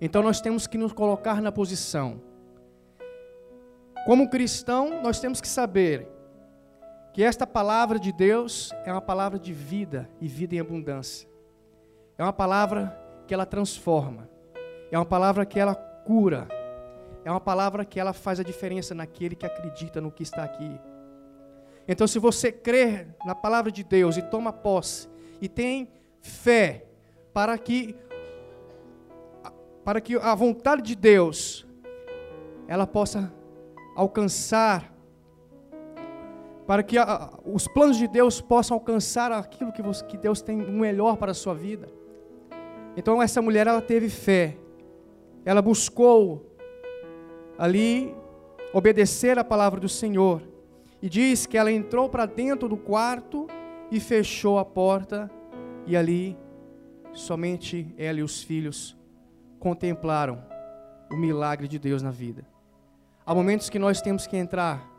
Então 0.00 0.22
nós 0.22 0.40
temos 0.40 0.66
que 0.66 0.76
nos 0.76 0.92
colocar 0.92 1.40
na 1.40 1.52
posição. 1.52 2.20
Como 4.04 4.28
cristão, 4.28 5.00
nós 5.02 5.20
temos 5.20 5.40
que 5.40 5.48
saber 5.48 6.08
que 7.14 7.22
esta 7.22 7.46
palavra 7.46 7.96
de 7.96 8.12
Deus 8.12 8.72
é 8.84 8.90
uma 8.90 9.00
palavra 9.00 9.38
de 9.38 9.52
vida 9.52 10.10
e 10.20 10.26
vida 10.26 10.56
em 10.56 10.58
abundância. 10.58 11.28
É 12.18 12.24
uma 12.24 12.32
palavra 12.32 13.00
que 13.28 13.32
ela 13.32 13.46
transforma. 13.46 14.28
É 14.90 14.98
uma 14.98 15.06
palavra 15.06 15.46
que 15.46 15.60
ela 15.60 15.76
cura. 15.76 16.48
É 17.24 17.30
uma 17.30 17.40
palavra 17.40 17.84
que 17.84 18.00
ela 18.00 18.12
faz 18.12 18.40
a 18.40 18.42
diferença 18.42 18.96
naquele 18.96 19.36
que 19.36 19.46
acredita 19.46 20.00
no 20.00 20.10
que 20.10 20.24
está 20.24 20.42
aqui. 20.42 20.76
Então, 21.86 22.04
se 22.04 22.18
você 22.18 22.50
crer 22.50 23.14
na 23.24 23.34
palavra 23.34 23.70
de 23.70 23.84
Deus 23.84 24.16
e 24.16 24.22
toma 24.22 24.52
posse 24.52 25.08
e 25.40 25.48
tem 25.48 25.88
fé 26.20 26.84
para 27.32 27.56
que 27.56 27.94
para 29.84 30.00
que 30.00 30.16
a 30.16 30.34
vontade 30.34 30.82
de 30.82 30.96
Deus 30.96 31.64
ela 32.66 32.86
possa 32.86 33.32
alcançar 33.94 34.93
para 36.66 36.82
que 36.82 36.96
a, 36.96 37.30
os 37.44 37.68
planos 37.68 37.96
de 37.96 38.08
Deus 38.08 38.40
possam 38.40 38.76
alcançar 38.76 39.30
aquilo 39.32 39.72
que, 39.72 39.82
você, 39.82 40.04
que 40.04 40.16
Deus 40.16 40.40
tem 40.40 40.56
melhor 40.56 41.16
para 41.16 41.32
a 41.32 41.34
sua 41.34 41.54
vida. 41.54 41.88
Então 42.96 43.22
essa 43.22 43.42
mulher 43.42 43.66
ela 43.66 43.82
teve 43.82 44.08
fé. 44.08 44.56
Ela 45.44 45.60
buscou 45.60 46.56
ali 47.58 48.14
obedecer 48.72 49.38
a 49.38 49.44
palavra 49.44 49.78
do 49.78 49.88
Senhor. 49.88 50.42
E 51.02 51.08
diz 51.08 51.44
que 51.46 51.58
ela 51.58 51.70
entrou 51.70 52.08
para 52.08 52.24
dentro 52.24 52.68
do 52.68 52.76
quarto 52.76 53.46
e 53.90 54.00
fechou 54.00 54.58
a 54.58 54.64
porta, 54.64 55.30
e 55.86 55.96
ali 55.96 56.36
somente 57.12 57.94
ela 57.98 58.18
e 58.18 58.22
os 58.22 58.42
filhos 58.42 58.96
contemplaram 59.60 60.42
o 61.10 61.16
milagre 61.16 61.68
de 61.68 61.78
Deus 61.78 62.02
na 62.02 62.10
vida. 62.10 62.44
Há 63.24 63.34
momentos 63.34 63.70
que 63.70 63.78
nós 63.78 64.00
temos 64.00 64.26
que 64.26 64.36
entrar, 64.36 64.90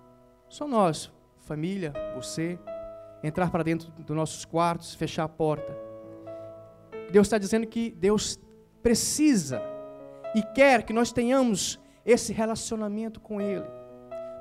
só 0.48 0.68
nós, 0.68 1.12
família, 1.46 1.94
você, 2.16 2.60
entrar 3.24 3.50
para 3.50 3.64
dentro 3.64 3.92
dos 3.92 4.16
nossos 4.16 4.44
quartos, 4.44 4.94
fechar 4.94 5.24
a 5.24 5.30
porta. 5.30 5.76
Deus 7.12 7.28
está 7.28 7.38
dizendo 7.38 7.68
que 7.68 7.92
Deus 7.92 8.40
precisa 8.82 9.62
e 10.34 10.42
quer 10.42 10.84
que 10.84 10.92
nós 10.92 11.12
tenhamos 11.12 11.80
esse 12.06 12.34
relacionamento 12.34 13.20
com 13.20 13.40
Ele. 13.40 13.66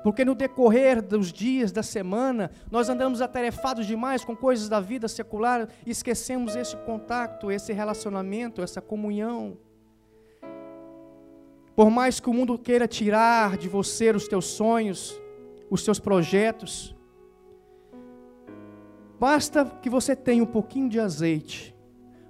Porque 0.03 0.23
no 0.23 0.35
decorrer 0.35 1.01
dos 1.01 1.33
dias, 1.33 1.71
da 1.71 1.81
semana, 1.81 2.51
nós 2.69 2.89
andamos 2.89 3.21
atarefados 3.21 3.87
demais 3.87 4.23
com 4.23 4.35
coisas 4.35 4.69
da 4.69 4.79
vida 4.79 5.07
secular 5.07 5.67
e 5.85 5.89
esquecemos 5.89 6.55
esse 6.55 6.77
contato, 6.77 7.51
esse 7.51 7.73
relacionamento, 7.73 8.61
essa 8.61 8.81
comunhão. 8.81 9.57
Por 11.75 11.89
mais 11.89 12.19
que 12.19 12.29
o 12.29 12.33
mundo 12.33 12.57
queira 12.57 12.87
tirar 12.87 13.57
de 13.57 13.67
você 13.67 14.11
os 14.11 14.27
teus 14.27 14.45
sonhos, 14.45 15.19
os 15.69 15.83
seus 15.83 15.99
projetos, 15.99 16.94
basta 19.25 19.65
que 19.81 19.89
você 19.89 20.15
tenha 20.15 20.43
um 20.43 20.45
pouquinho 20.45 20.87
de 20.87 20.99
azeite, 20.99 21.75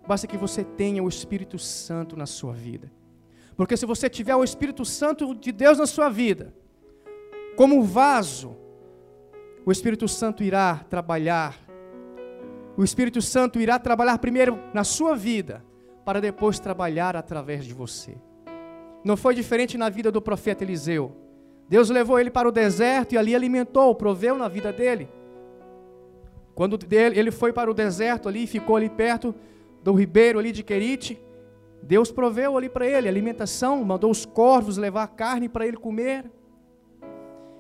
basta 0.08 0.25
que 0.25 0.38
você 0.38 0.64
tenha 0.64 1.04
o 1.04 1.10
Espírito 1.10 1.60
Santo 1.60 2.16
na 2.16 2.25
sua 2.25 2.54
vida. 2.54 2.90
Porque 3.58 3.75
se 3.75 3.86
você 3.86 4.10
tiver 4.10 4.34
o 4.34 4.46
Espírito 4.46 4.86
Santo 4.86 5.36
de 5.36 5.52
Deus 5.52 5.78
na 5.78 5.88
sua 5.88 6.08
vida, 6.08 6.56
como 7.58 7.84
vaso, 7.84 8.56
o 9.66 9.74
Espírito 9.74 10.08
Santo 10.08 10.42
irá 10.42 10.86
trabalhar. 10.90 11.60
O 12.78 12.84
Espírito 12.86 13.22
Santo 13.22 13.60
irá 13.60 13.78
trabalhar 13.78 14.18
primeiro 14.20 14.58
na 14.74 14.86
sua 14.86 15.18
vida, 15.18 15.66
para 16.06 16.22
depois 16.22 16.60
trabalhar 16.60 17.18
através 17.18 17.66
de 17.66 17.74
você. 17.74 18.16
Não 19.04 19.18
foi 19.18 19.36
diferente 19.36 19.78
na 19.78 19.90
vida 19.90 20.10
do 20.10 20.22
profeta 20.22 20.64
Eliseu. 20.64 21.14
Deus 21.68 21.90
levou 21.90 22.18
ele 22.18 22.32
para 22.32 22.48
o 22.48 22.54
deserto 22.54 23.16
e 23.16 23.18
ali 23.18 23.36
alimentou, 23.36 23.94
proveu 23.96 24.38
na 24.38 24.48
vida 24.48 24.72
dele. 24.72 25.10
Quando 26.56 26.80
ele 26.90 27.32
foi 27.32 27.52
para 27.52 27.70
o 27.70 27.74
deserto 27.74 28.30
ali, 28.30 28.48
ficou 28.48 28.78
ali 28.78 28.90
perto 28.90 29.36
do 29.84 29.94
ribeiro 29.94 30.40
ali 30.40 30.54
de 30.54 30.64
Querite, 30.64 31.22
Deus 31.84 32.12
proveu 32.12 32.58
ali 32.58 32.70
para 32.70 32.88
ele 32.88 33.08
alimentação, 33.08 33.84
mandou 33.84 34.10
os 34.10 34.26
corvos 34.26 34.78
levar 34.78 35.06
carne 35.10 35.48
para 35.48 35.68
ele 35.68 35.78
comer. 35.78 36.26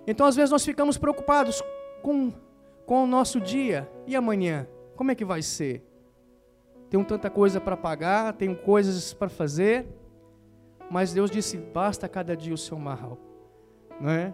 Então, 0.07 0.25
às 0.25 0.35
vezes, 0.35 0.49
nós 0.49 0.65
ficamos 0.65 0.97
preocupados 0.97 1.61
com, 2.01 2.31
com 2.85 3.03
o 3.03 3.07
nosso 3.07 3.39
dia 3.39 3.87
e 4.07 4.15
amanhã. 4.15 4.67
Como 4.95 5.11
é 5.11 5.15
que 5.15 5.25
vai 5.25 5.41
ser? 5.41 5.83
Tenho 6.89 7.03
tanta 7.03 7.29
coisa 7.29 7.59
para 7.59 7.75
pagar, 7.75 8.33
tenho 8.33 8.55
coisas 8.55 9.13
para 9.13 9.27
fazer, 9.27 9.85
mas 10.89 11.13
Deus 11.13 11.29
disse: 11.29 11.57
basta 11.57 12.07
cada 12.07 12.35
dia 12.35 12.53
o 12.53 12.57
seu 12.57 12.79
mal, 12.79 13.17
não 13.99 14.09
é? 14.09 14.33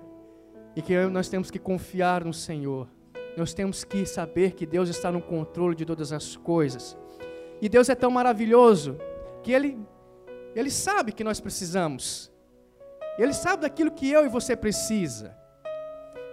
E 0.76 0.82
que 0.82 0.96
nós 1.08 1.28
temos 1.28 1.50
que 1.50 1.58
confiar 1.58 2.24
no 2.24 2.34
Senhor, 2.34 2.88
nós 3.42 3.56
temos 3.56 3.84
que 3.84 4.06
saber 4.06 4.52
que 4.52 4.68
Deus 4.68 4.88
está 4.88 5.12
no 5.12 5.20
controle 5.20 5.76
de 5.76 5.84
todas 5.84 6.14
as 6.14 6.36
coisas. 6.36 6.96
E 7.60 7.68
Deus 7.68 7.90
é 7.90 7.96
tão 7.96 8.12
maravilhoso 8.12 9.00
que 9.42 9.52
Ele, 9.52 9.80
Ele 10.56 10.70
sabe 10.70 11.12
que 11.12 11.24
nós 11.24 11.40
precisamos, 11.40 12.32
Ele 13.18 13.34
sabe 13.34 13.64
daquilo 13.64 13.90
que 13.90 14.08
eu 14.12 14.24
e 14.24 14.30
você 14.30 14.56
precisa. 14.56 15.36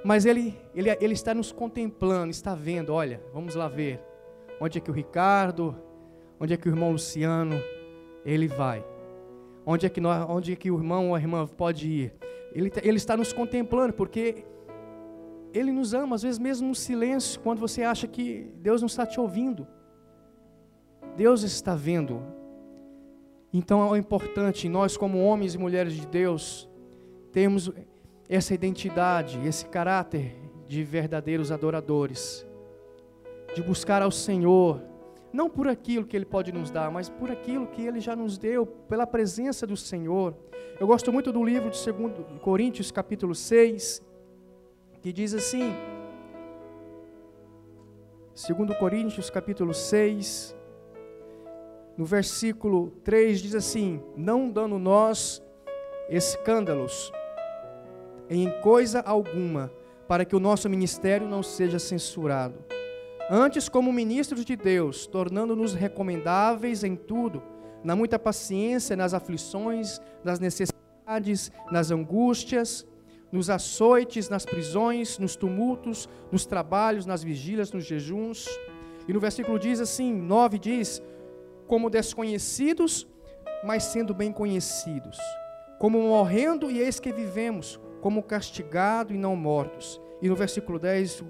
Mas 0.05 0.27
ele, 0.27 0.55
ele, 0.75 0.91
ele 1.01 1.15
está 1.15 1.33
nos 1.33 1.51
contemplando, 1.51 2.31
está 2.31 2.55
vendo, 2.55 2.93
olha, 2.93 3.23
vamos 3.33 3.55
lá 3.55 3.69
ver. 3.69 3.99
Onde 4.61 4.77
é 4.77 4.81
que 4.81 4.91
o 4.91 4.95
Ricardo, 4.95 5.75
onde 6.39 6.53
é 6.53 6.59
que 6.59 6.69
o 6.69 6.71
irmão 6.71 6.93
Luciano, 6.93 7.59
ele 8.23 8.47
vai. 8.47 8.85
Onde 9.65 9.87
é 9.87 9.89
que, 9.89 10.01
nós, 10.01 10.29
onde 10.29 10.53
é 10.53 10.57
que 10.57 10.71
o 10.71 10.77
irmão 10.77 11.09
ou 11.09 11.15
a 11.15 11.19
irmã 11.19 11.47
pode 11.47 11.89
ir. 11.89 12.13
Ele, 12.53 12.71
ele 12.83 12.99
está 12.99 13.17
nos 13.17 13.33
contemplando, 13.33 13.95
porque 13.95 14.45
ele 15.53 15.73
nos 15.73 15.95
ama, 15.95 16.17
às 16.17 16.23
vezes 16.23 16.39
mesmo 16.39 16.69
no 16.69 16.75
silêncio, 16.75 17.41
quando 17.41 17.59
você 17.59 17.83
acha 17.83 18.07
que 18.07 18.51
Deus 18.57 18.81
não 18.81 18.87
está 18.87 19.07
te 19.07 19.19
ouvindo. 19.19 19.67
Deus 21.17 21.43
está 21.43 21.75
vendo. 21.75 22.23
Então 23.53 23.95
é 23.95 23.99
importante, 23.99 24.69
nós 24.69 24.97
como 24.97 25.23
homens 25.25 25.55
e 25.55 25.59
mulheres 25.59 25.95
de 25.95 26.07
Deus, 26.07 26.69
temos 27.33 27.71
essa 28.29 28.53
identidade, 28.53 29.41
esse 29.47 29.67
caráter 29.67 30.37
de 30.67 30.85
verdadeiros 30.85 31.51
adoradores, 31.51 32.47
de 33.55 33.63
buscar 33.63 34.03
ao 34.03 34.11
Senhor, 34.11 34.83
não 35.33 35.49
por 35.49 35.67
aquilo 35.67 36.05
que 36.07 36.15
Ele 36.15 36.27
pode 36.27 36.53
nos 36.53 36.71
dar, 36.71 36.91
mas 36.91 37.09
por 37.09 37.31
aquilo 37.31 37.67
que 37.67 37.83
Ele 37.83 38.01
já 38.01 38.15
nos 38.15 38.37
deu, 38.37 38.67
pela 38.67 39.07
presença 39.07 39.67
do 39.67 39.77
Senhor. 39.77 40.37
Eu 40.79 40.87
gosto 40.87 41.11
muito 41.11 41.33
do 41.33 41.43
livro 41.43 41.71
de 41.71 41.93
2 41.93 42.41
Coríntios, 42.43 42.91
capítulo 42.91 43.35
6, 43.35 44.03
que 45.01 45.13
diz 45.13 45.33
assim, 45.35 45.75
2 48.35 48.79
Coríntios, 48.79 49.31
capítulo 49.31 49.73
6, 49.73 50.57
no 51.97 52.05
versículo 52.05 52.93
3 53.03 53.41
diz 53.41 53.55
assim: 53.55 54.01
Não 54.17 54.49
dando 54.49 54.79
nós 54.79 55.43
escândalos 56.09 57.13
em 58.31 58.51
coisa 58.61 59.01
alguma, 59.01 59.73
para 60.07 60.25
que 60.25 60.37
o 60.37 60.41
nosso 60.41 60.69
ministério 60.69 61.27
não 61.27 61.43
seja 61.43 61.79
censurado. 61.79 62.65
Antes, 63.31 63.69
como 63.69 63.93
ministros 63.93 64.45
de 64.45 64.57
Deus, 64.57 65.07
tornando-nos 65.07 65.75
recomendáveis 65.75 66.85
em 66.85 66.97
tudo, 66.97 67.43
na 67.85 67.95
muita 67.95 68.19
paciência, 68.19 68.97
nas 68.97 69.13
aflições, 69.13 70.01
nas 70.25 70.39
necessidades, 70.39 71.51
nas 71.71 71.91
angústias, 71.91 72.87
nos 73.31 73.51
açoites, 73.51 74.29
nas 74.29 74.45
prisões, 74.45 75.19
nos 75.19 75.37
tumultos, 75.37 76.09
nos 76.33 76.47
trabalhos, 76.47 77.07
nas 77.07 77.23
vigílias, 77.23 77.73
nos 77.73 77.85
jejuns. 77.85 78.47
E 79.07 79.13
no 79.13 79.21
versículo 79.21 79.59
diz 79.59 79.81
assim, 79.81 80.13
9 80.15 80.59
diz: 80.59 81.03
como 81.67 81.91
desconhecidos, 81.91 83.07
mas 83.63 83.85
sendo 83.85 84.15
bem 84.15 84.33
conhecidos, 84.33 85.19
como 85.79 86.01
morrendo 86.01 86.71
e 86.71 86.79
eis 86.81 86.99
que 86.99 87.13
vivemos, 87.13 87.79
como 88.01 88.23
castigado 88.23 89.15
e 89.15 89.19
não 89.19 89.37
mortos. 89.37 90.01
E 90.23 90.29
no 90.29 90.35
versículo 90.35 90.79
10, 90.79 91.25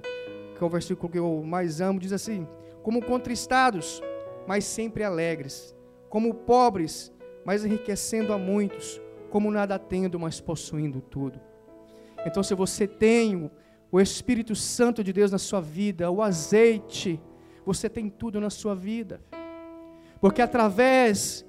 que 0.57 0.63
é 0.63 0.67
o 0.67 0.71
versículo 0.71 1.11
que 1.11 1.19
eu 1.19 1.43
mais 1.45 1.81
amo, 1.81 1.99
diz 1.99 2.13
assim: 2.13 2.47
como 2.83 3.05
contristados, 3.05 4.01
mas 4.47 4.65
sempre 4.65 5.03
alegres, 5.05 5.77
como 6.09 6.33
pobres, 6.33 7.13
mas 7.45 7.65
enriquecendo 7.65 8.33
a 8.33 8.39
muitos, 8.39 9.01
como 9.31 9.51
nada 9.51 9.79
tendo, 9.79 10.19
mas 10.19 10.41
possuindo 10.41 11.01
tudo. 11.01 11.48
Então, 12.27 12.43
se 12.43 12.55
você 12.55 12.87
tem 12.87 13.51
o 13.91 14.01
Espírito 14.01 14.55
Santo 14.55 15.03
de 15.03 15.13
Deus 15.13 15.31
na 15.31 15.39
sua 15.39 15.61
vida, 15.61 16.11
o 16.11 16.23
azeite, 16.23 17.21
você 17.65 17.89
tem 17.89 18.09
tudo 18.09 18.41
na 18.41 18.51
sua 18.51 18.75
vida. 18.75 19.21
Porque 20.21 20.43
através 20.43 21.47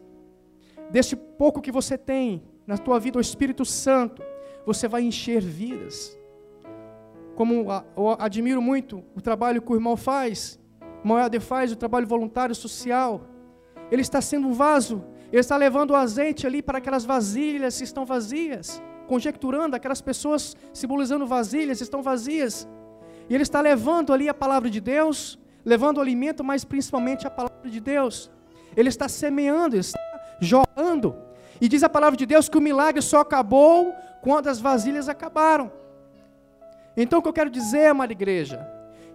deste 0.89 1.15
pouco 1.15 1.61
que 1.61 1.71
você 1.71 1.97
tem 1.97 2.43
na 2.65 2.77
tua 2.77 2.99
vida, 2.99 3.17
o 3.17 3.21
Espírito 3.21 3.65
Santo, 3.65 4.21
você 4.65 4.87
vai 4.87 5.01
encher 5.01 5.41
vidas. 5.41 6.17
Como 7.35 7.65
eu 7.97 8.09
admiro 8.19 8.61
muito 8.61 9.03
o 9.15 9.21
trabalho 9.21 9.61
que 9.61 9.71
o 9.71 9.75
irmão 9.75 9.95
faz, 9.97 10.59
o 11.03 11.07
Moeda 11.07 11.39
faz, 11.39 11.71
o 11.71 11.75
trabalho 11.75 12.05
voluntário 12.05 12.53
social. 12.53 13.25
Ele 13.91 14.01
está 14.01 14.21
sendo 14.21 14.47
um 14.47 14.53
vaso, 14.53 15.03
ele 15.31 15.39
está 15.39 15.57
levando 15.57 15.91
o 15.91 15.95
azeite 15.95 16.45
ali 16.45 16.61
para 16.61 16.77
aquelas 16.77 17.05
vasilhas 17.05 17.77
que 17.77 17.83
estão 17.83 18.05
vazias, 18.05 18.81
conjecturando 19.09 19.75
aquelas 19.75 20.01
pessoas 20.01 20.55
simbolizando 20.71 21.25
vasilhas 21.25 21.81
estão 21.81 22.03
vazias. 22.03 22.67
E 23.27 23.33
ele 23.33 23.41
está 23.41 23.59
levando 23.59 24.13
ali 24.13 24.29
a 24.29 24.33
palavra 24.35 24.69
de 24.69 24.79
Deus, 24.79 25.39
levando 25.65 25.97
o 25.97 26.01
alimento, 26.01 26.43
mas 26.43 26.63
principalmente 26.63 27.25
a 27.25 27.31
palavra 27.31 27.69
de 27.69 27.79
Deus. 27.79 28.29
Ele 28.77 28.89
está 28.89 29.09
semeando, 29.09 29.75
está 29.75 29.99
jorrando. 30.39 31.15
E 31.59 31.67
diz 31.67 31.81
a 31.81 31.89
palavra 31.89 32.15
de 32.15 32.27
Deus 32.27 32.47
que 32.47 32.57
o 32.57 32.61
milagre 32.61 33.01
só 33.01 33.21
acabou 33.21 33.95
quando 34.21 34.47
as 34.47 34.59
vasilhas 34.59 35.09
acabaram. 35.09 35.71
Então 36.95 37.17
o 37.17 37.21
que 37.23 37.29
eu 37.29 37.33
quero 37.33 37.49
dizer, 37.49 37.87
amada 37.87 38.13
igreja, 38.13 38.57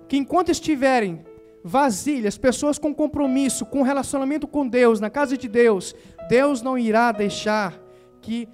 que 0.09 0.17
enquanto 0.17 0.51
estiverem 0.51 1.25
vasilhas, 1.63 2.37
pessoas 2.37 2.79
com 2.79 2.93
compromisso, 2.93 3.65
com 3.65 3.83
relacionamento 3.83 4.49
com 4.49 4.67
Deus, 4.67 4.99
na 4.99 5.09
casa 5.09 5.39
de 5.39 5.49
Deus, 5.49 5.95
Deus 6.29 6.63
não 6.63 6.77
irá 6.77 7.13
deixar 7.13 7.79
que 8.21 8.49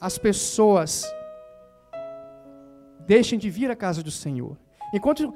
as 0.00 0.16
pessoas 0.16 1.04
deixem 3.06 3.38
de 3.38 3.50
vir 3.50 3.70
à 3.70 3.76
casa 3.76 4.02
do 4.02 4.10
Senhor. 4.10 4.56
Enquanto 4.94 5.34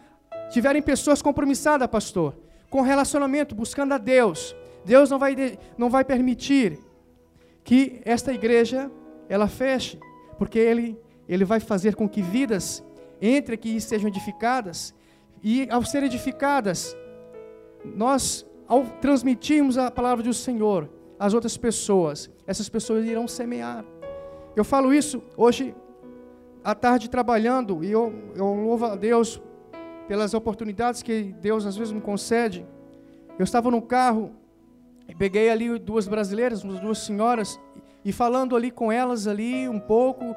tiverem 0.50 0.80
pessoas 0.80 1.20
compromissadas, 1.20 1.88
pastor, 1.88 2.36
com 2.70 2.80
relacionamento, 2.80 3.54
buscando 3.54 3.94
a 3.94 3.98
Deus, 3.98 4.54
Deus 4.84 5.10
não 5.10 5.18
vai, 5.18 5.58
não 5.76 5.90
vai 5.90 6.04
permitir 6.04 6.78
que 7.62 8.00
esta 8.04 8.32
igreja 8.32 8.90
ela 9.28 9.48
feche, 9.48 9.98
porque 10.38 10.58
ele, 10.58 10.98
ele 11.28 11.44
vai 11.44 11.60
fazer 11.60 11.94
com 11.94 12.08
que 12.08 12.22
vidas 12.22 12.84
entrem 13.20 13.54
aqui 13.54 13.76
e 13.76 13.80
sejam 13.80 14.08
edificadas, 14.08 14.94
e 15.42 15.68
ao 15.70 15.84
serem 15.84 16.06
edificadas, 16.06 16.96
nós, 17.84 18.46
ao 18.66 18.84
transmitirmos 19.00 19.76
a 19.76 19.90
palavra 19.90 20.22
do 20.22 20.32
Senhor 20.32 20.88
às 21.18 21.34
outras 21.34 21.56
pessoas, 21.56 22.30
essas 22.46 22.68
pessoas 22.68 23.04
irão 23.06 23.28
semear. 23.28 23.84
Eu 24.56 24.64
falo 24.64 24.94
isso 24.94 25.20
hoje 25.36 25.74
à 26.62 26.74
tarde 26.76 27.10
trabalhando 27.10 27.82
e 27.82 27.90
eu, 27.90 28.12
eu 28.36 28.54
louvo 28.54 28.86
a 28.86 28.94
Deus 28.94 29.42
pelas 30.06 30.32
oportunidades 30.32 31.02
que 31.02 31.34
Deus 31.40 31.66
às 31.66 31.76
vezes 31.76 31.92
me 31.92 32.00
concede. 32.00 32.64
Eu 33.36 33.42
estava 33.42 33.68
no 33.68 33.82
carro 33.82 34.32
e 35.08 35.14
peguei 35.14 35.50
ali 35.50 35.76
duas 35.78 36.06
brasileiras, 36.06 36.62
duas 36.62 36.98
senhoras, 36.98 37.60
e 38.04 38.12
falando 38.12 38.54
ali 38.54 38.70
com 38.70 38.92
elas 38.92 39.26
ali 39.26 39.68
um 39.68 39.80
pouco 39.80 40.36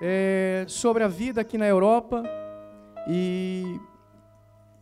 é, 0.00 0.64
sobre 0.66 1.04
a 1.04 1.08
vida 1.08 1.42
aqui 1.42 1.58
na 1.58 1.66
Europa. 1.66 2.22
E, 3.06 3.78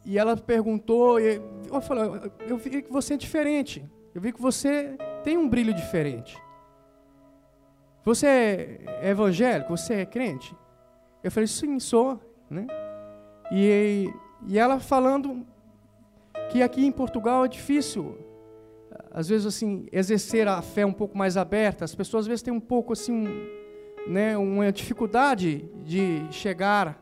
e 0.05 0.17
ela 0.17 0.37
perguntou, 0.37 1.19
eu 1.19 1.81
falei, 1.81 2.31
eu 2.47 2.57
vi 2.57 2.83
que 2.83 2.93
você 2.93 3.15
é 3.15 3.17
diferente. 3.17 3.85
Eu 4.15 4.21
vi 4.21 4.33
que 4.33 4.41
você 4.41 4.97
tem 5.25 5.37
um 5.37 5.49
brilho 5.49 5.75
diferente. 5.75 6.37
Você 8.09 8.27
é 8.27 9.11
evangélico? 9.11 9.77
Você 9.77 9.97
é 9.97 10.07
crente? 10.07 10.57
Eu 11.23 11.31
falei, 11.31 11.47
sim, 11.47 11.79
sou. 11.79 12.19
Né? 12.49 12.67
E, 13.53 14.11
e 14.47 14.59
ela 14.59 14.81
falando 14.81 15.47
que 16.49 16.63
aqui 16.63 16.87
em 16.87 16.91
Portugal 16.91 17.45
é 17.45 17.49
difícil, 17.49 18.17
às 19.11 19.29
vezes 19.29 19.47
assim, 19.47 19.87
exercer 19.93 20.49
a 20.49 20.63
fé 20.63 20.87
um 20.87 20.93
pouco 20.93 21.19
mais 21.19 21.37
aberta. 21.37 21.85
As 21.85 21.95
pessoas 21.95 22.25
às 22.25 22.29
vezes 22.29 22.41
têm 22.41 22.51
um 22.51 22.61
pouco 22.61 22.95
assim, 22.95 23.27
né, 24.07 24.39
uma 24.39 24.73
dificuldade 24.73 25.71
de 25.85 26.27
chegar, 26.31 26.99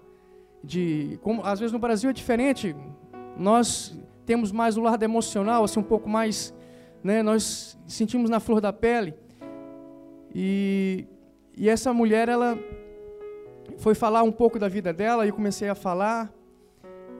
de, 0.60 1.20
como 1.22 1.40
às 1.44 1.60
vezes 1.60 1.72
no 1.72 1.78
Brasil 1.78 2.10
é 2.10 2.12
diferente. 2.12 2.74
Nós 3.38 3.96
temos 4.24 4.50
mais 4.50 4.76
o 4.76 4.80
lado 4.80 5.04
emocional, 5.04 5.62
assim 5.62 5.78
um 5.78 5.84
pouco 5.84 6.08
mais, 6.08 6.52
né, 7.00 7.22
nós 7.22 7.78
sentimos 7.86 8.28
na 8.28 8.40
flor 8.40 8.60
da 8.60 8.72
pele. 8.72 9.14
E, 10.34 11.06
e 11.56 11.68
essa 11.68 11.92
mulher, 11.92 12.28
ela 12.28 12.58
foi 13.78 13.94
falar 13.94 14.22
um 14.22 14.32
pouco 14.32 14.58
da 14.58 14.68
vida 14.68 14.92
dela 14.92 15.24
e 15.24 15.28
eu 15.28 15.34
comecei 15.34 15.68
a 15.68 15.74
falar. 15.74 16.32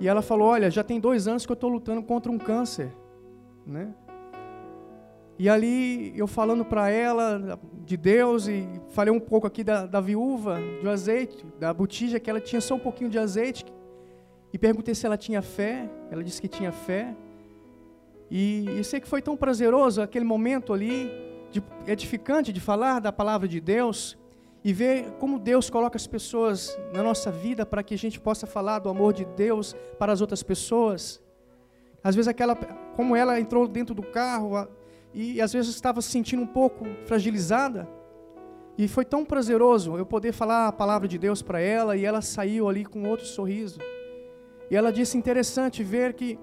E 0.01 0.09
ela 0.09 0.23
falou: 0.23 0.49
Olha, 0.49 0.71
já 0.71 0.85
tem 0.85 1.01
dois 1.01 1.27
anos 1.27 1.47
que 1.47 1.53
eu 1.53 1.55
estou 1.55 1.71
lutando 1.71 2.03
contra 2.03 2.31
um 2.31 2.39
câncer, 2.39 2.93
né? 3.67 3.95
E 5.39 5.49
ali 5.51 6.19
eu 6.19 6.27
falando 6.27 6.65
para 6.65 6.91
ela 6.91 7.59
de 7.85 7.97
Deus 7.97 8.49
e 8.49 8.67
falei 8.89 9.13
um 9.13 9.21
pouco 9.21 9.47
aqui 9.47 9.63
da, 9.63 9.85
da 9.85 10.01
viúva, 10.01 10.59
do 10.83 10.89
azeite, 10.89 11.45
da 11.59 11.75
botija, 11.75 12.19
que 12.19 12.31
ela 12.31 12.41
tinha 12.41 12.61
só 12.61 12.75
um 12.75 12.79
pouquinho 12.79 13.11
de 13.11 13.19
azeite. 13.19 13.65
E 14.53 14.59
perguntei 14.59 14.95
se 14.95 15.05
ela 15.05 15.17
tinha 15.17 15.43
fé. 15.43 15.91
Ela 16.11 16.25
disse 16.25 16.41
que 16.41 16.49
tinha 16.49 16.73
fé. 16.73 17.15
E, 18.31 18.81
e 18.81 18.85
sei 18.85 18.99
que 18.99 19.07
foi 19.07 19.21
tão 19.21 19.37
prazeroso 19.37 20.01
aquele 20.01 20.25
momento 20.25 20.73
ali, 20.73 21.11
edificante 21.87 22.53
de 22.53 22.61
falar 22.61 23.01
da 23.01 23.13
palavra 23.13 23.47
de 23.47 23.61
Deus 23.61 24.17
e 24.65 24.73
ver 24.73 25.13
como 25.19 25.39
Deus 25.39 25.71
coloca 25.71 25.97
as 25.97 26.07
pessoas 26.07 26.77
na 26.93 27.03
nossa 27.03 27.31
vida 27.31 27.65
para 27.65 27.83
que 27.83 27.95
a 27.95 27.99
gente 27.99 28.19
possa 28.19 28.47
falar 28.47 28.81
do 28.81 28.89
amor 28.89 29.13
de 29.13 29.25
Deus 29.25 29.75
para 29.99 30.13
as 30.13 30.21
outras 30.21 30.43
pessoas. 30.43 31.23
Às 32.03 32.15
vezes 32.15 32.29
aquela, 32.29 32.57
como 32.97 33.15
ela 33.15 33.39
entrou 33.39 33.69
dentro 33.69 33.95
do 33.95 34.03
carro 34.03 34.69
e 35.15 35.41
às 35.41 35.53
vezes 35.53 35.75
estava 35.75 36.03
se 36.03 36.11
sentindo 36.11 36.43
um 36.43 36.47
pouco 36.47 36.85
fragilizada, 37.05 37.89
e 38.79 38.87
foi 38.87 39.05
tão 39.07 39.25
prazeroso 39.25 39.97
eu 39.97 40.05
poder 40.05 40.33
falar 40.33 40.69
a 40.69 40.73
palavra 40.73 41.09
de 41.09 41.17
Deus 41.17 41.41
para 41.41 41.61
ela 41.61 41.97
e 41.97 42.05
ela 42.05 42.21
saiu 42.21 42.69
ali 42.69 42.85
com 42.85 43.09
outro 43.09 43.25
sorriso. 43.25 43.79
E 44.71 44.77
ela 44.77 44.93
disse 44.93 45.17
interessante 45.17 45.83
ver 45.83 46.13
que 46.13 46.39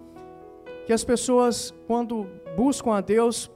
que 0.85 0.91
as 0.93 1.03
pessoas 1.03 1.73
quando 1.87 2.27
buscam 2.55 2.91
a 2.91 3.01
Deus, 3.01 3.49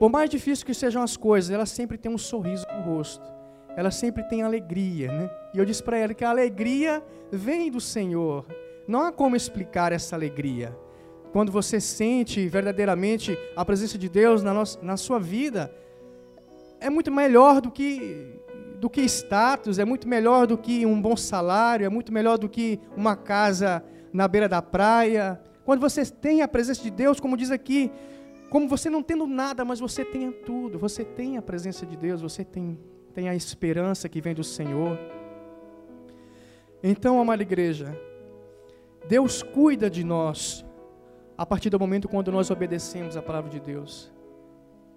por 0.00 0.10
mais 0.10 0.28
difícil 0.28 0.66
que 0.66 0.74
sejam 0.74 1.00
as 1.00 1.16
coisas, 1.16 1.50
elas 1.50 1.70
sempre 1.70 1.96
têm 1.96 2.10
um 2.10 2.18
sorriso 2.18 2.66
no 2.74 2.82
rosto 2.82 3.40
ela 3.76 3.90
sempre 3.90 4.22
tem 4.24 4.42
alegria, 4.42 5.10
né? 5.12 5.30
E 5.54 5.58
eu 5.58 5.64
disse 5.64 5.82
para 5.82 5.98
ela 5.98 6.14
que 6.14 6.24
a 6.24 6.30
alegria 6.30 7.02
vem 7.30 7.70
do 7.70 7.80
Senhor. 7.80 8.44
Não 8.86 9.02
há 9.02 9.12
como 9.12 9.36
explicar 9.36 9.92
essa 9.92 10.16
alegria. 10.16 10.76
Quando 11.32 11.52
você 11.52 11.80
sente 11.80 12.48
verdadeiramente 12.48 13.38
a 13.56 13.64
presença 13.64 13.96
de 13.96 14.08
Deus 14.08 14.42
na, 14.42 14.52
nossa, 14.52 14.78
na 14.82 14.96
sua 14.96 15.20
vida, 15.20 15.72
é 16.80 16.90
muito 16.90 17.10
melhor 17.10 17.60
do 17.60 17.70
que 17.70 18.36
do 18.80 18.88
que 18.88 19.02
status, 19.02 19.78
é 19.78 19.84
muito 19.84 20.08
melhor 20.08 20.46
do 20.46 20.56
que 20.56 20.86
um 20.86 21.00
bom 21.00 21.14
salário, 21.14 21.84
é 21.84 21.88
muito 21.90 22.10
melhor 22.10 22.38
do 22.38 22.48
que 22.48 22.80
uma 22.96 23.14
casa 23.14 23.84
na 24.10 24.26
beira 24.26 24.48
da 24.48 24.62
praia. 24.62 25.38
Quando 25.66 25.80
você 25.80 26.04
tem 26.06 26.40
a 26.40 26.48
presença 26.48 26.82
de 26.82 26.90
Deus, 26.90 27.20
como 27.20 27.36
diz 27.36 27.50
aqui, 27.50 27.92
como 28.50 28.68
você 28.68 28.90
não 28.90 29.02
tendo 29.02 29.26
nada, 29.26 29.64
mas 29.64 29.80
você 29.80 30.04
tem 30.04 30.30
tudo, 30.30 30.78
você 30.78 31.04
tem 31.04 31.38
a 31.38 31.42
presença 31.42 31.86
de 31.86 31.96
Deus, 31.96 32.20
você 32.20 32.44
tem 32.44 32.78
tem 33.12 33.28
a 33.28 33.34
esperança 33.34 34.08
que 34.08 34.20
vem 34.20 34.34
do 34.34 34.44
Senhor. 34.44 34.98
Então, 36.82 37.20
amada 37.20 37.42
igreja, 37.42 37.96
Deus 39.06 39.42
cuida 39.42 39.90
de 39.90 40.04
nós 40.04 40.64
a 41.36 41.44
partir 41.44 41.70
do 41.70 41.78
momento 41.78 42.08
quando 42.08 42.30
nós 42.30 42.50
obedecemos 42.50 43.16
a 43.16 43.22
palavra 43.22 43.50
de 43.50 43.60
Deus. 43.60 44.12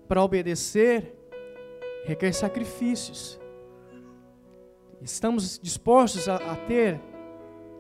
Para 0.07 0.23
obedecer, 0.23 1.15
requer 2.05 2.33
sacrifícios. 2.33 3.39
Estamos 5.01 5.59
dispostos 5.59 6.29
a, 6.29 6.35
a 6.35 6.55
ter, 6.55 7.01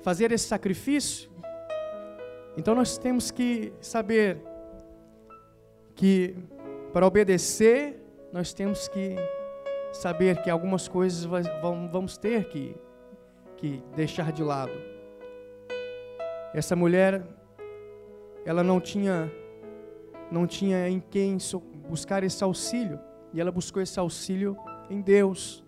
fazer 0.01 0.31
esse 0.31 0.47
sacrifício? 0.47 1.29
Então 2.57 2.75
nós 2.75 2.97
temos 2.97 3.31
que 3.31 3.73
saber 3.79 4.41
que 5.95 6.35
para 6.91 7.07
obedecer, 7.07 7.99
nós 8.31 8.53
temos 8.53 8.87
que 8.87 9.15
saber 9.91 10.41
que 10.41 10.49
algumas 10.49 10.87
coisas 10.87 11.25
vamos 11.91 12.17
ter 12.17 12.45
que, 12.49 12.75
que 13.57 13.81
deixar 13.95 14.31
de 14.31 14.43
lado. 14.43 14.71
Essa 16.53 16.75
mulher, 16.75 17.25
ela 18.45 18.63
não 18.63 18.79
tinha, 18.79 19.31
não 20.31 20.45
tinha 20.45 20.87
em 20.87 20.99
quem 20.99 21.37
buscar 21.89 22.23
esse 22.23 22.43
auxílio, 22.43 22.99
e 23.33 23.41
ela 23.41 23.51
buscou 23.51 23.81
esse 23.81 23.99
auxílio 23.99 24.55
em 24.89 25.01
Deus. 25.01 25.63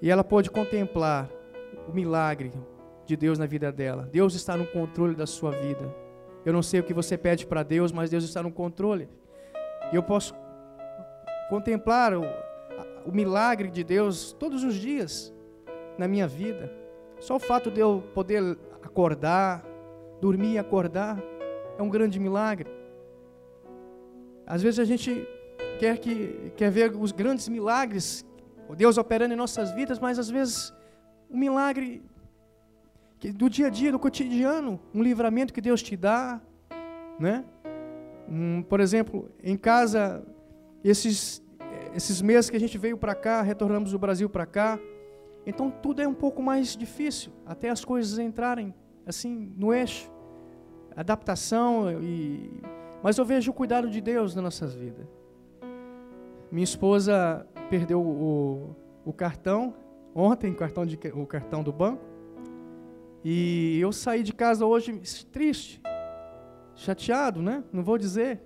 E 0.00 0.10
ela 0.10 0.24
pôde 0.24 0.50
contemplar 0.50 1.30
o 1.88 1.92
milagre 1.92 2.52
de 3.06 3.16
Deus 3.16 3.38
na 3.38 3.46
vida 3.46 3.70
dela. 3.70 4.08
Deus 4.10 4.34
está 4.34 4.56
no 4.56 4.66
controle 4.66 5.14
da 5.14 5.26
sua 5.26 5.52
vida. 5.52 6.01
Eu 6.44 6.52
não 6.52 6.62
sei 6.62 6.80
o 6.80 6.82
que 6.82 6.92
você 6.92 7.16
pede 7.16 7.46
para 7.46 7.62
Deus, 7.62 7.92
mas 7.92 8.10
Deus 8.10 8.24
está 8.24 8.42
no 8.42 8.50
controle. 8.50 9.08
E 9.92 9.96
eu 9.96 10.02
posso 10.02 10.34
contemplar 11.48 12.12
o 12.16 13.12
milagre 13.12 13.70
de 13.70 13.84
Deus 13.84 14.32
todos 14.32 14.64
os 14.64 14.74
dias 14.74 15.32
na 15.98 16.08
minha 16.08 16.26
vida. 16.26 16.72
Só 17.20 17.36
o 17.36 17.40
fato 17.40 17.70
de 17.70 17.80
eu 17.80 18.02
poder 18.14 18.58
acordar, 18.82 19.64
dormir 20.20 20.54
e 20.54 20.58
acordar, 20.58 21.22
é 21.78 21.82
um 21.82 21.88
grande 21.88 22.18
milagre. 22.18 22.70
Às 24.46 24.62
vezes 24.62 24.80
a 24.80 24.84
gente 24.84 25.26
quer, 25.78 25.98
que, 25.98 26.52
quer 26.56 26.70
ver 26.70 26.94
os 26.96 27.12
grandes 27.12 27.48
milagres, 27.48 28.24
Deus 28.76 28.98
operando 28.98 29.34
em 29.34 29.36
nossas 29.36 29.72
vidas, 29.72 29.98
mas 29.98 30.18
às 30.18 30.30
vezes 30.30 30.72
o 31.28 31.36
milagre 31.36 32.02
do 33.30 33.48
dia 33.48 33.68
a 33.68 33.70
dia, 33.70 33.92
do 33.92 33.98
cotidiano, 33.98 34.80
um 34.94 35.02
livramento 35.02 35.52
que 35.52 35.60
Deus 35.60 35.82
te 35.82 35.96
dá, 35.96 36.40
né? 37.18 37.44
Um, 38.28 38.62
por 38.62 38.80
exemplo, 38.80 39.30
em 39.42 39.56
casa, 39.56 40.24
esses 40.82 41.42
esses 41.94 42.22
meses 42.22 42.48
que 42.48 42.56
a 42.56 42.60
gente 42.60 42.78
veio 42.78 42.96
para 42.96 43.14
cá, 43.14 43.42
retornamos 43.42 43.92
do 43.92 43.98
Brasil 43.98 44.28
para 44.28 44.46
cá, 44.46 44.78
então 45.46 45.70
tudo 45.70 46.00
é 46.00 46.08
um 46.08 46.14
pouco 46.14 46.42
mais 46.42 46.76
difícil, 46.76 47.32
até 47.44 47.68
as 47.68 47.84
coisas 47.84 48.18
entrarem 48.18 48.74
assim 49.06 49.52
no 49.56 49.74
eixo, 49.74 50.10
adaptação 50.96 52.02
e 52.02 52.62
mas 53.02 53.18
eu 53.18 53.24
vejo 53.24 53.50
o 53.50 53.54
cuidado 53.54 53.90
de 53.90 54.00
Deus 54.00 54.34
nas 54.34 54.44
nossas 54.44 54.74
vidas. 54.74 55.06
Minha 56.52 56.62
esposa 56.62 57.44
perdeu 57.68 58.00
o, 58.00 58.76
o 59.04 59.12
cartão 59.12 59.74
ontem, 60.14 60.52
o 60.52 60.54
cartão, 60.54 60.86
de, 60.86 60.96
o 61.12 61.26
cartão 61.26 61.64
do 61.64 61.72
banco, 61.72 62.04
e 63.24 63.78
eu 63.80 63.92
saí 63.92 64.22
de 64.22 64.32
casa 64.32 64.66
hoje 64.66 64.92
triste, 65.30 65.80
chateado, 66.74 67.40
né? 67.42 67.62
Não 67.72 67.82
vou 67.82 67.98
dizer, 67.98 68.42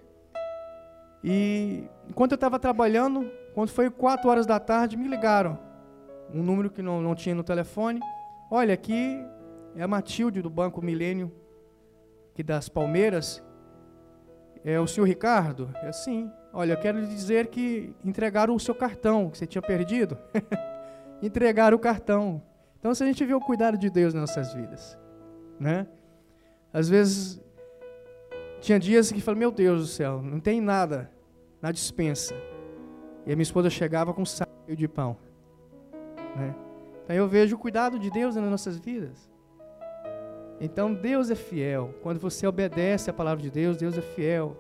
e 1.29 1.89
enquanto 2.09 2.33
eu 2.33 2.37
estava 2.37 2.57
trabalhando, 2.57 3.29
quando 3.53 3.71
foi 3.71 3.91
4 3.91 4.31
horas 4.31 4.47
da 4.47 4.61
tarde, 4.61 4.97
me 4.97 5.09
ligaram. 5.09 5.59
Um 6.33 6.41
número 6.41 6.71
que 6.71 6.81
não, 6.81 7.01
não 7.01 7.17
tinha 7.17 7.35
no 7.35 7.43
telefone. 7.43 8.01
Olha, 8.49 8.73
aqui 8.73 9.27
é 9.75 9.83
a 9.83 9.89
Matilde 9.89 10.41
do 10.41 10.49
Banco 10.49 10.81
Milênio, 10.81 11.33
que 12.33 12.45
das 12.45 12.69
Palmeiras. 12.69 13.43
É 14.65 14.79
o 14.79 14.87
senhor 14.87 15.07
Ricardo? 15.07 15.69
É 15.83 15.91
sim. 15.91 16.31
Olha, 16.53 16.75
eu 16.75 16.77
quero 16.77 17.01
lhe 17.01 17.07
dizer 17.07 17.49
que 17.49 17.93
entregaram 18.05 18.55
o 18.55 18.61
seu 18.61 18.75
cartão, 18.75 19.29
que 19.29 19.39
você 19.39 19.49
tinha 19.49 19.63
perdido. 19.63 20.17
entregaram 21.21 21.77
o 21.77 21.81
cartão. 21.81 22.41
Então, 22.79 22.95
se 22.95 23.03
a 23.03 23.07
gente 23.07 23.25
vê 23.25 23.35
o 23.35 23.41
cuidado 23.41 23.77
de 23.77 23.91
Deus 23.91 24.15
nas 24.15 24.23
nossas 24.23 24.55
vidas, 24.55 24.99
né? 25.59 25.87
Às 26.73 26.89
vezes 26.89 27.43
Tinha 28.61 28.79
dias 28.79 29.13
que 29.13 29.21
falei, 29.21 29.39
meu 29.39 29.51
Deus 29.53 29.81
do 29.81 29.87
céu, 29.87 30.21
não 30.23 30.41
tem 30.41 30.61
nada 30.61 31.11
na 31.61 31.71
dispensa. 31.71 32.35
E 33.25 33.33
a 33.33 33.37
minha 33.37 33.43
esposa 33.43 33.71
chegava 33.71 34.15
com 34.15 34.23
um 34.23 34.27
saco 34.27 34.53
de 34.75 34.89
pão. 34.89 35.17
Né? 36.35 36.55
Então 37.05 37.15
eu 37.15 37.29
vejo 37.29 37.57
o 37.57 37.59
cuidado 37.59 37.99
de 37.99 38.11
Deus 38.11 38.35
nas 38.35 38.51
nossas 38.51 38.79
vidas. 38.79 39.31
Então 40.61 40.93
Deus 40.93 41.31
é 41.31 41.35
fiel. 41.35 41.95
Quando 42.03 42.19
você 42.19 42.47
obedece 42.47 43.11
a 43.11 43.13
palavra 43.13 43.43
de 43.43 43.51
Deus, 43.51 43.77
Deus 43.77 43.97
é 43.97 44.03
fiel. 44.03 44.57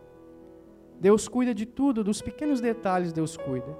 Deus 1.00 1.28
cuida 1.28 1.54
de 1.54 1.66
tudo, 1.66 2.04
dos 2.04 2.22
pequenos 2.22 2.60
detalhes 2.60 3.12
Deus 3.12 3.36
cuida. 3.36 3.76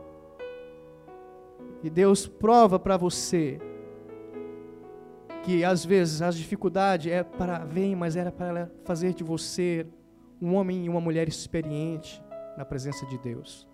E 1.82 1.90
Deus 1.90 2.26
prova 2.26 2.78
para 2.78 2.96
você 2.96 3.60
que 5.46 5.64
às 5.64 5.84
vezes 5.84 6.22
as 6.22 6.36
dificuldades 6.36 7.12
é 7.12 7.22
para 7.22 7.60
vem, 7.60 7.94
mas 7.94 8.16
era 8.16 8.32
para 8.32 8.68
fazer 8.84 9.14
de 9.14 9.22
você 9.22 9.86
um 10.42 10.56
homem 10.56 10.86
e 10.86 10.88
uma 10.88 11.00
mulher 11.00 11.28
experiente 11.28 12.20
na 12.58 12.64
presença 12.64 13.06
de 13.06 13.16
Deus. 13.16 13.64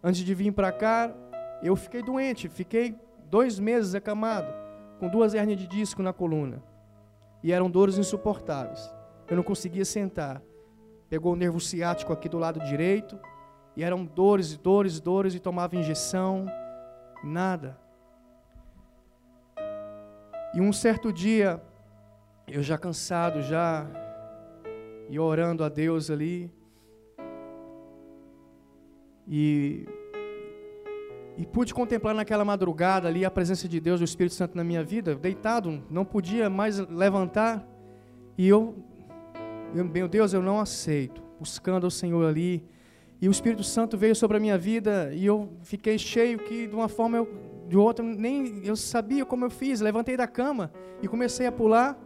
Antes 0.00 0.20
de 0.24 0.32
vir 0.32 0.52
para 0.52 0.70
cá, 0.70 1.12
eu 1.60 1.74
fiquei 1.74 2.04
doente, 2.04 2.48
fiquei 2.48 2.94
dois 3.28 3.58
meses 3.58 3.96
acamado, 3.96 4.46
com 5.00 5.08
duas 5.08 5.34
hernias 5.34 5.58
de 5.58 5.66
disco 5.66 6.04
na 6.04 6.12
coluna. 6.12 6.62
E 7.42 7.50
eram 7.50 7.68
dores 7.68 7.98
insuportáveis. 7.98 8.88
Eu 9.28 9.34
não 9.34 9.42
conseguia 9.42 9.84
sentar. 9.84 10.40
Pegou 11.10 11.32
o 11.32 11.36
nervo 11.36 11.58
ciático 11.58 12.12
aqui 12.12 12.28
do 12.28 12.38
lado 12.38 12.60
direito, 12.60 13.18
e 13.76 13.82
eram 13.82 14.04
dores, 14.04 14.56
dores, 14.56 15.00
dores, 15.00 15.34
e 15.34 15.40
tomava 15.40 15.74
injeção, 15.74 16.46
nada. 17.24 17.81
E 20.54 20.60
um 20.60 20.72
certo 20.72 21.12
dia, 21.12 21.62
eu 22.46 22.62
já 22.62 22.76
cansado, 22.76 23.40
já 23.42 23.86
e 25.08 25.18
orando 25.18 25.64
a 25.64 25.68
Deus 25.68 26.10
ali. 26.10 26.50
E, 29.26 29.86
e 31.38 31.46
pude 31.46 31.72
contemplar 31.72 32.14
naquela 32.14 32.44
madrugada 32.44 33.08
ali 33.08 33.24
a 33.24 33.30
presença 33.30 33.66
de 33.68 33.80
Deus, 33.80 34.00
o 34.00 34.04
Espírito 34.04 34.34
Santo 34.34 34.56
na 34.56 34.64
minha 34.64 34.84
vida, 34.84 35.14
deitado, 35.14 35.82
não 35.88 36.04
podia 36.04 36.50
mais 36.50 36.78
levantar. 36.78 37.66
E 38.36 38.46
eu, 38.46 38.74
meu 39.74 40.08
Deus, 40.08 40.34
eu 40.34 40.42
não 40.42 40.60
aceito, 40.60 41.22
buscando 41.38 41.86
o 41.86 41.90
Senhor 41.90 42.26
ali. 42.26 42.62
E 43.20 43.28
o 43.28 43.30
Espírito 43.30 43.62
Santo 43.62 43.96
veio 43.96 44.16
sobre 44.16 44.36
a 44.36 44.40
minha 44.40 44.58
vida 44.58 45.14
e 45.14 45.24
eu 45.24 45.50
fiquei 45.62 45.98
cheio 45.98 46.38
que 46.38 46.66
de 46.66 46.74
uma 46.74 46.88
forma 46.88 47.18
eu, 47.18 47.51
de 47.68 47.76
outra 47.76 48.04
nem 48.04 48.64
eu 48.64 48.76
sabia 48.76 49.24
como 49.24 49.44
eu 49.44 49.50
fiz. 49.50 49.80
Levantei 49.80 50.16
da 50.16 50.26
cama 50.26 50.72
e 51.02 51.08
comecei 51.08 51.46
a 51.46 51.52
pular 51.52 51.98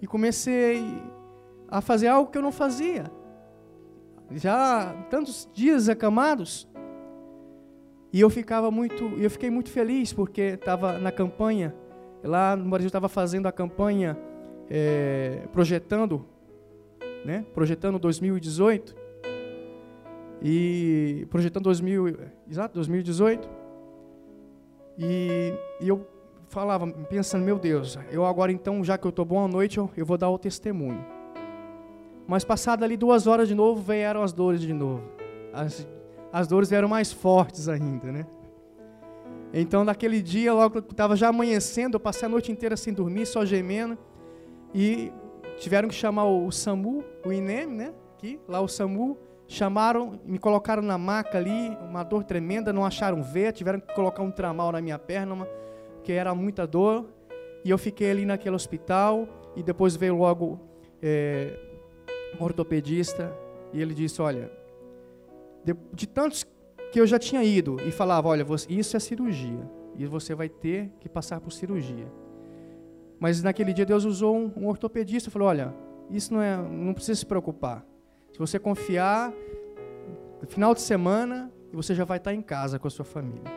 e 0.00 0.06
comecei 0.06 0.82
a 1.68 1.80
fazer 1.80 2.08
algo 2.08 2.30
que 2.30 2.38
eu 2.38 2.42
não 2.42 2.52
fazia. 2.52 3.04
Já 4.30 4.94
tantos 5.10 5.48
dias 5.52 5.88
acamados. 5.88 6.68
E 8.12 8.20
eu 8.20 8.30
ficava 8.30 8.70
muito, 8.70 9.04
eu 9.18 9.30
fiquei 9.30 9.50
muito 9.50 9.70
feliz 9.70 10.12
porque 10.12 10.40
estava 10.40 10.98
na 10.98 11.12
campanha, 11.12 11.74
lá 12.24 12.56
no 12.56 12.70
Brasil 12.70 12.86
estava 12.86 13.08
fazendo 13.08 13.46
a 13.46 13.52
campanha 13.52 14.16
é, 14.70 15.46
projetando, 15.52 16.24
né? 17.24 17.44
Projetando 17.52 17.98
2018 17.98 18.96
e 20.42 21.26
projetando 21.30 21.64
2000, 21.64 22.18
exato, 22.48 22.74
2018. 22.74 23.65
E, 24.98 25.52
e 25.80 25.88
eu 25.88 26.06
falava, 26.48 26.86
pensando, 26.86 27.44
meu 27.44 27.58
Deus, 27.58 27.98
eu 28.10 28.24
agora 28.24 28.52
então, 28.52 28.82
já 28.82 28.96
que 28.96 29.06
eu 29.06 29.10
estou 29.10 29.24
bom 29.24 29.44
à 29.44 29.48
noite, 29.48 29.78
eu, 29.78 29.90
eu 29.96 30.06
vou 30.06 30.16
dar 30.16 30.30
o 30.30 30.38
testemunho. 30.38 31.04
Mas 32.26 32.44
passado 32.44 32.82
ali 32.82 32.96
duas 32.96 33.26
horas 33.26 33.48
de 33.48 33.54
novo, 33.54 33.80
vieram 33.80 34.22
as 34.22 34.32
dores 34.32 34.60
de 34.60 34.72
novo. 34.72 35.02
As, 35.52 35.86
as 36.32 36.48
dores 36.48 36.72
eram 36.72 36.88
mais 36.88 37.12
fortes 37.12 37.68
ainda, 37.68 38.10
né? 38.10 38.26
Então, 39.52 39.84
naquele 39.84 40.20
dia, 40.20 40.52
logo 40.52 40.82
que 40.82 40.92
estava 40.92 41.14
já 41.16 41.28
amanhecendo, 41.28 41.96
eu 41.96 42.00
passei 42.00 42.26
a 42.26 42.28
noite 42.28 42.50
inteira 42.50 42.76
sem 42.76 42.92
dormir, 42.92 43.26
só 43.26 43.44
gemendo. 43.44 43.96
E 44.74 45.12
tiveram 45.58 45.88
que 45.88 45.94
chamar 45.94 46.24
o, 46.24 46.50
SAMU, 46.50 47.04
o 47.24 47.32
INEM, 47.32 47.66
né? 47.66 47.94
Aqui, 48.14 48.40
lá 48.48 48.60
o 48.60 48.68
SAMU. 48.68 49.16
Chamaram, 49.48 50.18
me 50.24 50.38
colocaram 50.38 50.82
na 50.82 50.98
maca 50.98 51.38
ali, 51.38 51.76
uma 51.88 52.02
dor 52.02 52.24
tremenda, 52.24 52.72
não 52.72 52.84
acharam 52.84 53.22
ver, 53.22 53.52
tiveram 53.52 53.78
que 53.78 53.94
colocar 53.94 54.22
um 54.22 54.30
tramal 54.30 54.72
na 54.72 54.80
minha 54.80 54.98
perna, 54.98 55.46
que 56.02 56.12
era 56.12 56.34
muita 56.34 56.66
dor. 56.66 57.06
E 57.64 57.70
eu 57.70 57.78
fiquei 57.78 58.10
ali 58.10 58.26
naquele 58.26 58.56
hospital, 58.56 59.28
e 59.54 59.62
depois 59.62 59.94
veio 59.94 60.16
logo 60.16 60.60
é, 61.00 61.58
um 62.38 62.44
ortopedista, 62.44 63.32
e 63.72 63.80
ele 63.80 63.94
disse: 63.94 64.20
Olha, 64.20 64.50
de, 65.64 65.74
de, 65.92 66.06
tantos 66.08 66.44
que 66.92 67.00
eu 67.00 67.06
já 67.06 67.18
tinha 67.18 67.42
ido, 67.44 67.76
e 67.86 67.92
falava: 67.92 68.28
Olha, 68.28 68.44
você, 68.44 68.72
isso 68.72 68.96
é 68.96 69.00
cirurgia, 69.00 69.70
e 69.96 70.06
você 70.06 70.34
vai 70.34 70.48
ter 70.48 70.90
que 70.98 71.08
passar 71.08 71.40
por 71.40 71.52
cirurgia. 71.52 72.06
Mas 73.18 73.42
naquele 73.42 73.72
dia 73.72 73.86
Deus 73.86 74.04
usou 74.04 74.36
um, 74.36 74.52
um 74.56 74.66
ortopedista 74.66 75.28
e 75.28 75.32
falou: 75.32 75.48
Olha, 75.48 75.72
isso 76.10 76.34
não, 76.34 76.42
é, 76.42 76.56
não 76.56 76.92
precisa 76.92 77.18
se 77.18 77.26
preocupar. 77.26 77.84
Se 78.36 78.38
você 78.38 78.58
confiar, 78.58 79.32
no 80.42 80.46
final 80.46 80.74
de 80.74 80.82
semana, 80.82 81.50
você 81.72 81.94
já 81.94 82.04
vai 82.04 82.18
estar 82.18 82.34
em 82.34 82.42
casa 82.42 82.78
com 82.78 82.86
a 82.86 82.90
sua 82.90 83.02
família. 83.02 83.50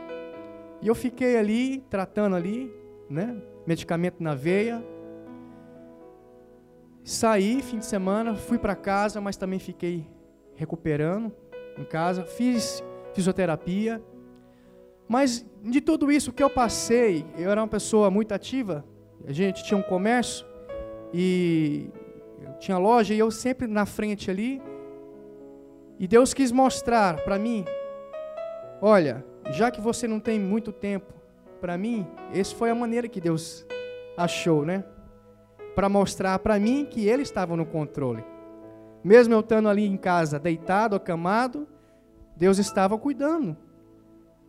E 0.82 0.88
eu 0.88 0.96
fiquei 0.96 1.36
ali, 1.36 1.84
tratando 1.90 2.34
ali, 2.38 2.74
né? 3.10 3.36
Medicamento 3.68 4.24
na 4.24 4.34
veia, 4.34 4.82
Saí 7.04 7.62
fim 7.62 7.80
de 7.80 7.86
semana, 7.86 8.36
fui 8.36 8.58
para 8.58 8.74
casa, 8.74 9.20
mas 9.20 9.36
também 9.36 9.60
fiquei 9.60 10.08
recuperando 10.56 11.30
em 11.78 11.84
casa, 11.84 12.24
fiz 12.24 12.82
fisioterapia. 13.14 14.02
Mas 15.10 15.46
de 15.62 15.82
tudo 15.82 16.10
isso 16.10 16.32
que 16.32 16.42
eu 16.42 16.50
passei, 16.50 17.26
eu 17.38 17.52
era 17.52 17.60
uma 17.60 17.68
pessoa 17.68 18.10
muito 18.10 18.34
ativa, 18.34 18.86
a 19.28 19.34
gente 19.34 19.62
tinha 19.66 19.78
um 19.78 19.84
comércio 19.84 20.48
e 21.14 21.90
tinha 22.62 22.78
loja 22.78 23.14
e 23.14 23.20
eu 23.20 23.30
sempre 23.30 23.68
na 23.68 23.86
frente 23.86 24.32
ali. 24.32 24.69
E 26.00 26.08
Deus 26.08 26.34
quis 26.34 26.52
mostrar 26.52 27.24
para 27.24 27.38
mim, 27.38 27.66
olha, 28.82 29.24
já 29.52 29.70
que 29.70 29.82
você 29.82 30.08
não 30.08 30.20
tem 30.20 30.40
muito 30.40 30.72
tempo 30.72 31.14
para 31.60 31.78
mim, 31.78 32.08
essa 32.34 32.56
foi 32.56 32.70
a 32.70 32.76
maneira 32.76 33.08
que 33.08 33.20
Deus 33.20 33.66
achou, 34.18 34.66
né? 34.66 34.84
para 35.80 35.88
mostrar 35.88 36.38
para 36.40 36.60
mim 36.60 36.86
que 36.86 37.08
ele 37.08 37.24
estava 37.24 37.56
no 37.56 37.66
controle. 37.66 38.22
Mesmo 39.02 39.34
eu 39.34 39.40
estando 39.40 39.70
ali 39.70 39.86
em 39.86 39.96
casa, 39.96 40.38
deitado, 40.38 40.94
acamado, 40.94 41.66
Deus 42.36 42.58
estava 42.58 42.98
cuidando, 42.98 43.56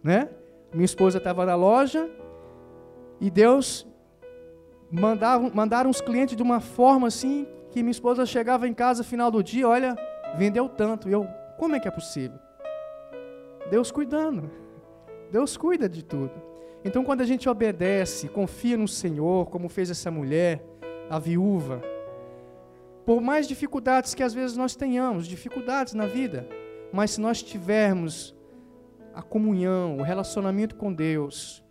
né? 0.02 0.28
Minha 0.74 0.84
esposa 0.84 1.18
estava 1.18 1.46
na 1.46 1.54
loja 1.54 2.10
e 3.20 3.30
Deus 3.30 3.86
mandava, 4.90 5.48
mandaram 5.54 5.88
os 5.88 6.00
clientes 6.00 6.36
de 6.36 6.42
uma 6.42 6.58
forma 6.58 7.06
assim 7.06 7.46
que 7.70 7.80
minha 7.80 7.92
esposa 7.92 8.26
chegava 8.26 8.66
em 8.66 8.74
casa 8.74 9.04
no 9.04 9.08
final 9.08 9.30
do 9.30 9.40
dia, 9.40 9.68
olha, 9.68 9.96
vendeu 10.36 10.68
tanto. 10.68 11.08
E 11.08 11.12
eu, 11.12 11.28
como 11.60 11.76
é 11.76 11.78
que 11.78 11.86
é 11.86 11.90
possível? 11.90 12.38
Deus 13.68 13.92
cuidando. 13.92 14.50
Deus 15.30 15.58
cuida 15.58 15.90
de 15.90 16.02
tudo. 16.02 16.32
Então, 16.82 17.04
quando 17.04 17.20
a 17.20 17.26
gente 17.26 17.50
obedece, 17.50 18.30
confia 18.30 18.78
no 18.78 18.88
Senhor, 18.88 19.44
como 19.50 19.68
fez 19.68 19.90
essa 19.90 20.10
mulher, 20.10 20.64
a 21.10 21.18
viúva. 21.18 21.82
Por 23.04 23.20
mais 23.20 23.46
dificuldades 23.46 24.14
que 24.14 24.22
às 24.22 24.32
vezes 24.32 24.56
nós 24.56 24.74
tenhamos, 24.74 25.26
dificuldades 25.26 25.92
na 25.92 26.06
vida, 26.06 26.48
mas 26.90 27.10
se 27.10 27.20
nós 27.20 27.42
tivermos 27.42 28.34
a 29.14 29.20
comunhão, 29.20 29.98
o 29.98 30.02
relacionamento 30.02 30.76
com 30.76 30.90
Deus, 30.90 31.62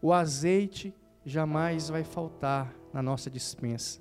o 0.00 0.12
azeite 0.12 0.94
jamais 1.24 1.90
vai 1.90 2.04
faltar 2.04 2.72
na 2.92 3.02
nossa 3.02 3.28
dispensa. 3.28 4.00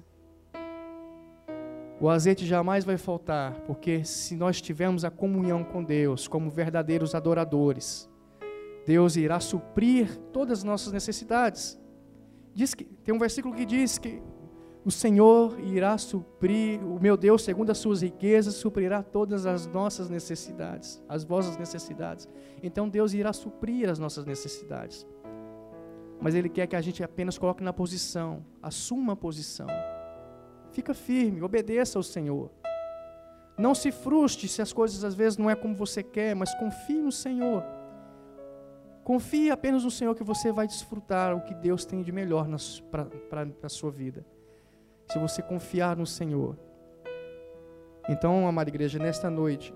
O 2.02 2.10
azeite 2.10 2.48
jamais 2.48 2.84
vai 2.84 2.98
faltar, 2.98 3.54
porque 3.68 4.04
se 4.04 4.36
nós 4.36 4.60
tivermos 4.60 5.06
a 5.06 5.12
comunhão 5.12 5.64
com 5.64 5.84
Deus, 5.84 6.28
como 6.28 6.50
verdadeiros 6.50 7.14
adoradores, 7.14 8.10
Deus 8.88 9.16
irá 9.16 9.40
suprir 9.40 10.18
todas 10.34 10.60
as 10.60 10.64
nossas 10.64 10.92
necessidades. 10.92 11.80
Diz 12.56 12.74
que 12.74 12.86
tem 12.86 13.14
um 13.14 13.20
versículo 13.20 13.54
que 13.54 13.68
diz 13.68 14.00
que 14.00 14.20
o 14.84 14.90
Senhor 14.90 15.60
irá 15.60 15.96
suprir, 15.96 16.84
o 16.84 17.00
meu 17.00 17.16
Deus, 17.16 17.44
segundo 17.44 17.70
as 17.70 17.78
suas 17.78 18.02
riquezas, 18.02 18.56
suprirá 18.56 19.04
todas 19.04 19.46
as 19.46 19.68
nossas 19.68 20.10
necessidades, 20.10 21.00
as 21.08 21.24
vossas 21.24 21.56
necessidades. 21.56 22.28
Então 22.64 22.90
Deus 22.90 23.14
irá 23.14 23.32
suprir 23.32 23.88
as 23.88 24.00
nossas 24.00 24.26
necessidades. 24.26 25.06
Mas 26.20 26.34
Ele 26.34 26.50
quer 26.50 26.66
que 26.66 26.76
a 26.76 26.82
gente 26.82 27.04
apenas 27.04 27.38
coloque 27.38 27.64
na 27.64 27.72
posição, 27.72 28.44
assuma 28.60 29.14
a 29.14 29.16
posição. 29.16 29.68
Fica 30.72 30.94
firme, 30.94 31.42
obedeça 31.42 32.00
ao 32.00 32.04
Senhor. 32.04 32.50
Não 33.58 33.76
se 33.76 33.92
frustre 33.92 34.48
se 34.48 34.62
as 34.62 34.74
coisas 34.74 35.04
às 35.04 35.14
vezes 35.14 35.38
não 35.38 35.50
é 35.50 35.56
como 35.56 35.76
você 35.76 36.02
quer, 36.02 36.36
mas 36.36 36.54
confie 36.56 37.02
no 37.02 37.12
Senhor. 37.12 37.64
Confie 39.04 39.52
apenas 39.52 39.84
no 39.84 39.92
Senhor 39.92 40.16
que 40.16 40.24
você 40.24 40.52
vai 40.52 40.68
desfrutar 40.68 41.36
o 41.36 41.42
que 41.42 41.54
Deus 41.54 41.86
tem 41.86 42.02
de 42.02 42.12
melhor 42.12 42.48
para 42.90 43.48
a 43.64 43.70
sua 43.70 43.92
vida 43.92 44.26
se 45.12 45.20
você 45.20 45.42
confiar 45.42 45.98
no 45.98 46.06
Senhor. 46.06 46.58
Então, 48.08 48.48
amada 48.48 48.70
igreja, 48.70 48.98
nesta 48.98 49.30
noite, 49.30 49.74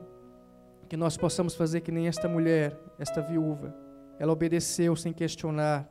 que 0.88 0.96
nós 0.96 1.18
possamos 1.18 1.56
fazer 1.56 1.82
que 1.82 1.92
nem 1.92 2.08
esta 2.08 2.28
mulher, 2.30 2.80
esta 2.98 3.22
viúva, 3.22 3.76
ela 4.18 4.32
obedeceu 4.32 4.96
sem 4.96 5.12
questionar, 5.12 5.90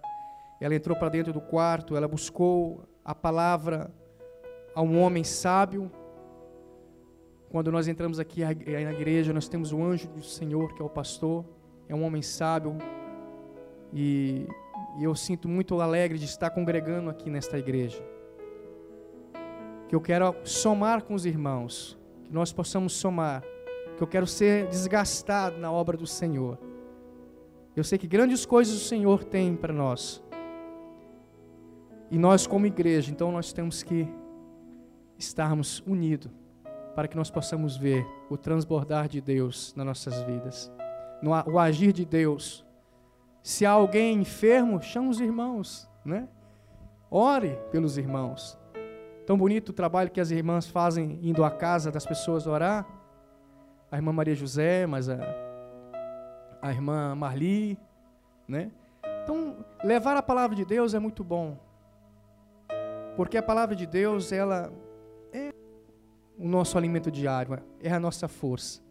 ela 0.60 0.74
entrou 0.74 0.96
para 0.96 1.10
dentro 1.10 1.32
do 1.32 1.42
quarto, 1.42 1.94
ela 1.94 2.08
buscou 2.08 2.88
a 3.04 3.14
palavra 3.14 3.92
a 4.74 4.82
um 4.82 5.00
homem 5.00 5.22
sábio. 5.22 5.90
Quando 7.48 7.70
nós 7.70 7.86
entramos 7.86 8.18
aqui 8.18 8.42
na 8.42 8.92
igreja, 8.92 9.32
nós 9.32 9.48
temos 9.48 9.72
o 9.72 9.82
anjo 9.82 10.08
do 10.08 10.22
Senhor, 10.22 10.74
que 10.74 10.82
é 10.82 10.84
o 10.84 10.88
pastor, 10.88 11.44
é 11.88 11.94
um 11.94 12.02
homem 12.02 12.20
sábio, 12.20 12.76
e, 13.92 14.48
e 14.98 15.04
eu 15.04 15.14
sinto 15.14 15.48
muito 15.48 15.80
alegre 15.80 16.18
de 16.18 16.24
estar 16.24 16.50
congregando 16.50 17.08
aqui 17.08 17.30
nesta 17.30 17.56
igreja. 17.56 18.02
Que 19.88 19.94
eu 19.94 20.00
quero 20.00 20.34
somar 20.42 21.04
com 21.04 21.14
os 21.14 21.24
irmãos, 21.24 21.96
que 22.24 22.32
nós 22.32 22.52
possamos 22.52 22.94
somar, 22.94 23.44
que 23.96 24.02
eu 24.02 24.06
quero 24.06 24.26
ser 24.26 24.66
desgastado 24.66 25.58
na 25.58 25.70
obra 25.70 25.96
do 25.96 26.06
Senhor. 26.06 26.58
Eu 27.76 27.84
sei 27.84 27.98
que 27.98 28.08
grandes 28.08 28.44
coisas 28.44 28.74
o 28.74 28.84
Senhor 28.84 29.22
tem 29.22 29.54
para 29.54 29.72
nós. 29.72 30.22
E 32.10 32.18
nós, 32.18 32.46
como 32.46 32.66
igreja, 32.66 33.12
então 33.12 33.30
nós 33.30 33.52
temos 33.52 33.82
que 33.82 34.08
estarmos 35.18 35.82
unidos 35.86 36.30
para 36.94 37.08
que 37.08 37.16
nós 37.16 37.30
possamos 37.30 37.76
ver 37.76 38.06
o 38.30 38.36
transbordar 38.36 39.08
de 39.08 39.20
Deus 39.20 39.74
nas 39.74 39.84
nossas 39.84 40.22
vidas, 40.22 40.72
o 41.46 41.58
agir 41.58 41.92
de 41.92 42.04
Deus. 42.04 42.64
Se 43.42 43.66
há 43.66 43.72
alguém 43.72 44.20
enfermo, 44.20 44.80
chama 44.80 45.10
os 45.10 45.20
irmãos, 45.20 45.88
né? 46.04 46.28
Ore 47.10 47.58
pelos 47.70 47.98
irmãos. 47.98 48.58
Tão 49.26 49.36
bonito 49.36 49.70
o 49.70 49.72
trabalho 49.72 50.10
que 50.10 50.20
as 50.20 50.30
irmãs 50.30 50.66
fazem 50.66 51.18
indo 51.22 51.44
à 51.44 51.50
casa 51.50 51.90
das 51.90 52.06
pessoas 52.06 52.46
orar. 52.46 52.86
A 53.90 53.96
irmã 53.96 54.12
Maria 54.12 54.34
José, 54.34 54.86
mas 54.86 55.08
a, 55.08 55.18
a 56.60 56.70
irmã 56.70 57.14
Marli, 57.14 57.78
né? 58.46 58.70
Então, 59.22 59.64
levar 59.82 60.16
a 60.16 60.22
palavra 60.22 60.54
de 60.54 60.64
Deus 60.64 60.94
é 60.94 60.98
muito 60.98 61.24
bom. 61.24 61.56
Porque 63.16 63.38
a 63.38 63.42
palavra 63.42 63.74
de 63.74 63.86
Deus, 63.86 64.32
ela 64.32 64.72
o 66.44 66.48
nosso 66.48 66.76
alimento 66.76 67.10
diário, 67.10 67.58
é 67.80 67.90
a 67.90 67.98
nossa 67.98 68.28
força. 68.28 68.82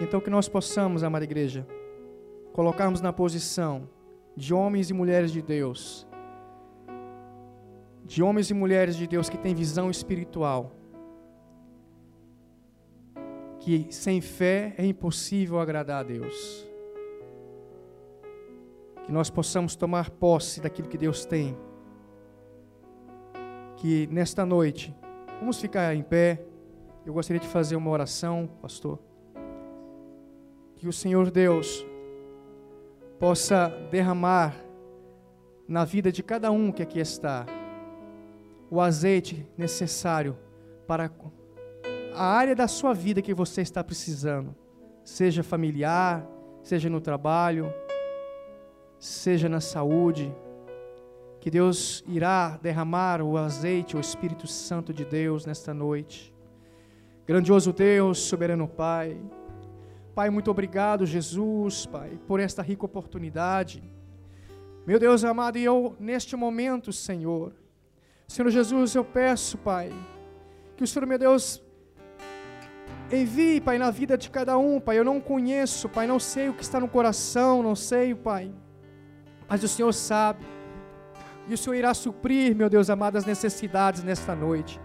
Então, 0.00 0.20
que 0.20 0.28
nós 0.28 0.48
possamos, 0.48 1.04
amada 1.04 1.24
igreja, 1.24 1.64
colocarmos 2.52 3.00
na 3.00 3.12
posição 3.12 3.88
de 4.36 4.52
homens 4.52 4.90
e 4.90 4.92
mulheres 4.92 5.30
de 5.30 5.40
Deus, 5.40 6.04
de 8.04 8.20
homens 8.20 8.50
e 8.50 8.54
mulheres 8.54 8.96
de 8.96 9.06
Deus 9.06 9.28
que 9.28 9.38
têm 9.38 9.54
visão 9.54 9.92
espiritual, 9.92 10.72
que 13.60 13.86
sem 13.90 14.20
fé 14.20 14.74
é 14.76 14.84
impossível 14.84 15.60
agradar 15.60 16.00
a 16.00 16.02
Deus. 16.02 16.68
Que 19.04 19.12
nós 19.12 19.30
possamos 19.30 19.76
tomar 19.76 20.10
posse 20.10 20.60
daquilo 20.60 20.88
que 20.88 20.98
Deus 20.98 21.24
tem. 21.24 21.56
Que 23.76 24.08
nesta 24.08 24.44
noite, 24.44 24.92
vamos 25.38 25.60
ficar 25.60 25.94
em 25.94 26.02
pé. 26.02 26.48
Eu 27.04 27.12
gostaria 27.12 27.40
de 27.40 27.48
fazer 27.48 27.74
uma 27.74 27.90
oração, 27.90 28.48
pastor. 28.60 28.98
Que 30.76 30.86
o 30.86 30.92
Senhor 30.92 31.30
Deus 31.30 31.84
possa 33.18 33.68
derramar 33.90 34.54
na 35.66 35.84
vida 35.84 36.12
de 36.12 36.22
cada 36.22 36.50
um 36.50 36.70
que 36.70 36.82
aqui 36.82 36.98
está 37.00 37.46
o 38.70 38.80
azeite 38.80 39.46
necessário 39.56 40.36
para 40.86 41.10
a 42.14 42.24
área 42.24 42.54
da 42.54 42.68
sua 42.68 42.94
vida 42.94 43.22
que 43.22 43.34
você 43.34 43.62
está 43.62 43.82
precisando, 43.82 44.54
seja 45.04 45.42
familiar, 45.42 46.26
seja 46.62 46.88
no 46.88 47.00
trabalho, 47.00 47.72
seja 48.98 49.48
na 49.48 49.60
saúde, 49.60 50.32
que 51.40 51.50
Deus 51.50 52.04
irá 52.06 52.58
derramar 52.62 53.20
o 53.20 53.36
azeite, 53.36 53.96
o 53.96 54.00
Espírito 54.00 54.46
Santo 54.46 54.92
de 54.92 55.04
Deus 55.04 55.44
nesta 55.44 55.74
noite. 55.74 56.31
Grandioso 57.26 57.72
Deus, 57.72 58.18
soberano 58.18 58.66
Pai, 58.66 59.16
Pai, 60.14 60.28
muito 60.28 60.50
obrigado, 60.50 61.06
Jesus, 61.06 61.86
Pai, 61.86 62.18
por 62.26 62.38
esta 62.38 62.60
rica 62.60 62.84
oportunidade. 62.84 63.82
Meu 64.86 64.98
Deus 64.98 65.24
amado, 65.24 65.56
e 65.56 65.64
eu 65.64 65.96
neste 65.98 66.36
momento, 66.36 66.92
Senhor, 66.92 67.54
Senhor 68.28 68.50
Jesus, 68.50 68.94
eu 68.94 69.04
peço, 69.04 69.56
Pai, 69.56 69.90
que 70.76 70.84
o 70.84 70.86
Senhor, 70.86 71.06
meu 71.06 71.18
Deus, 71.18 71.62
envie, 73.10 73.58
Pai, 73.58 73.78
na 73.78 73.90
vida 73.90 74.18
de 74.18 74.28
cada 74.28 74.58
um, 74.58 74.78
Pai. 74.78 74.98
Eu 74.98 75.04
não 75.04 75.18
conheço, 75.18 75.88
Pai, 75.88 76.06
não 76.06 76.18
sei 76.18 76.50
o 76.50 76.54
que 76.54 76.62
está 76.62 76.78
no 76.78 76.88
coração, 76.88 77.62
não 77.62 77.74
sei, 77.74 78.14
Pai, 78.14 78.52
mas 79.48 79.62
o 79.62 79.68
Senhor 79.68 79.94
sabe, 79.94 80.44
e 81.48 81.54
o 81.54 81.58
Senhor 81.58 81.76
irá 81.76 81.94
suprir, 81.94 82.54
meu 82.54 82.68
Deus 82.68 82.90
amado, 82.90 83.16
as 83.16 83.24
necessidades 83.24 84.02
nesta 84.02 84.34
noite. 84.34 84.78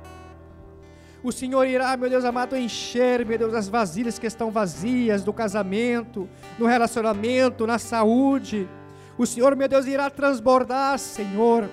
O 1.23 1.31
Senhor 1.31 1.65
irá, 1.65 1.95
meu 1.97 2.09
Deus 2.09 2.23
amado, 2.23 2.55
encher, 2.55 3.25
meu 3.25 3.37
Deus, 3.37 3.53
as 3.53 3.67
vasilhas 3.67 4.19
que 4.19 4.27
estão 4.27 4.51
vazias 4.51 5.23
do 5.23 5.33
casamento, 5.33 6.29
no 6.57 6.65
relacionamento, 6.65 7.65
na 7.65 7.79
saúde. 7.79 8.69
O 9.17 9.25
Senhor, 9.25 9.55
meu 9.55 9.67
Deus, 9.67 9.85
irá 9.85 10.09
transbordar, 10.09 10.97
Senhor 10.99 11.67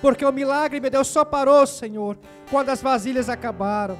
porque 0.00 0.24
o 0.24 0.32
milagre, 0.32 0.80
meu 0.80 0.90
Deus, 0.90 1.08
só 1.08 1.24
parou, 1.24 1.66
Senhor, 1.66 2.16
quando 2.50 2.68
as 2.68 2.80
vasilhas 2.80 3.28
acabaram. 3.28 3.98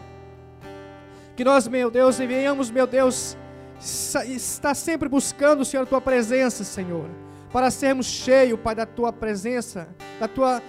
Que 1.37 1.45
nós, 1.45 1.67
meu 1.67 1.91
Deus, 1.91 2.19
venhamos, 2.19 2.71
meu 2.71 2.87
Deus, 2.87 3.37
estar 3.81 4.75
sempre 4.75 5.09
buscando, 5.09 5.65
Senhor, 5.65 5.83
a 5.83 5.87
tua 5.87 6.01
presença, 6.01 6.65
Senhor, 6.65 7.09
para 7.53 7.71
sermos 7.71 8.07
cheios, 8.07 8.59
Pai, 8.61 8.75
da 8.75 8.87
tua 8.87 9.13
presença, 9.13 9.89
da 10.21 10.29
tua 10.29 10.63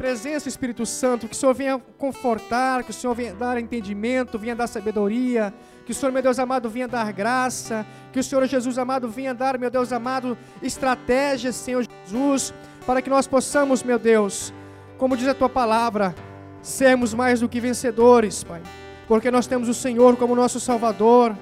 presença, 0.00 0.48
Espírito 0.48 0.86
Santo, 0.86 1.28
que 1.28 1.34
o 1.34 1.36
Senhor 1.36 1.52
venha 1.52 1.78
confortar, 1.98 2.82
que 2.82 2.90
o 2.90 2.94
Senhor 2.94 3.14
venha 3.14 3.34
dar 3.34 3.60
entendimento, 3.60 4.38
venha 4.38 4.56
dar 4.56 4.66
sabedoria, 4.66 5.52
que 5.84 5.92
o 5.92 5.94
Senhor, 5.94 6.10
meu 6.10 6.22
Deus 6.22 6.38
amado, 6.38 6.70
venha 6.70 6.88
dar 6.88 7.12
graça, 7.12 7.84
que 8.10 8.18
o 8.18 8.24
Senhor 8.24 8.46
Jesus 8.46 8.78
amado 8.78 9.10
venha 9.10 9.34
dar, 9.34 9.58
meu 9.58 9.68
Deus 9.68 9.92
amado, 9.92 10.38
estratégias, 10.62 11.54
Senhor 11.54 11.86
Jesus, 12.06 12.54
para 12.86 13.02
que 13.02 13.10
nós 13.10 13.26
possamos, 13.26 13.82
meu 13.82 13.98
Deus, 13.98 14.54
como 14.96 15.18
diz 15.18 15.28
a 15.28 15.34
tua 15.34 15.50
palavra, 15.50 16.14
sermos 16.62 17.12
mais 17.12 17.40
do 17.40 17.48
que 17.48 17.60
vencedores, 17.60 18.42
Pai, 18.42 18.62
porque 19.06 19.30
nós 19.30 19.46
temos 19.46 19.68
o 19.68 19.74
Senhor 19.74 20.16
como 20.16 20.34
nosso 20.34 20.58
Salvador, 20.58 21.36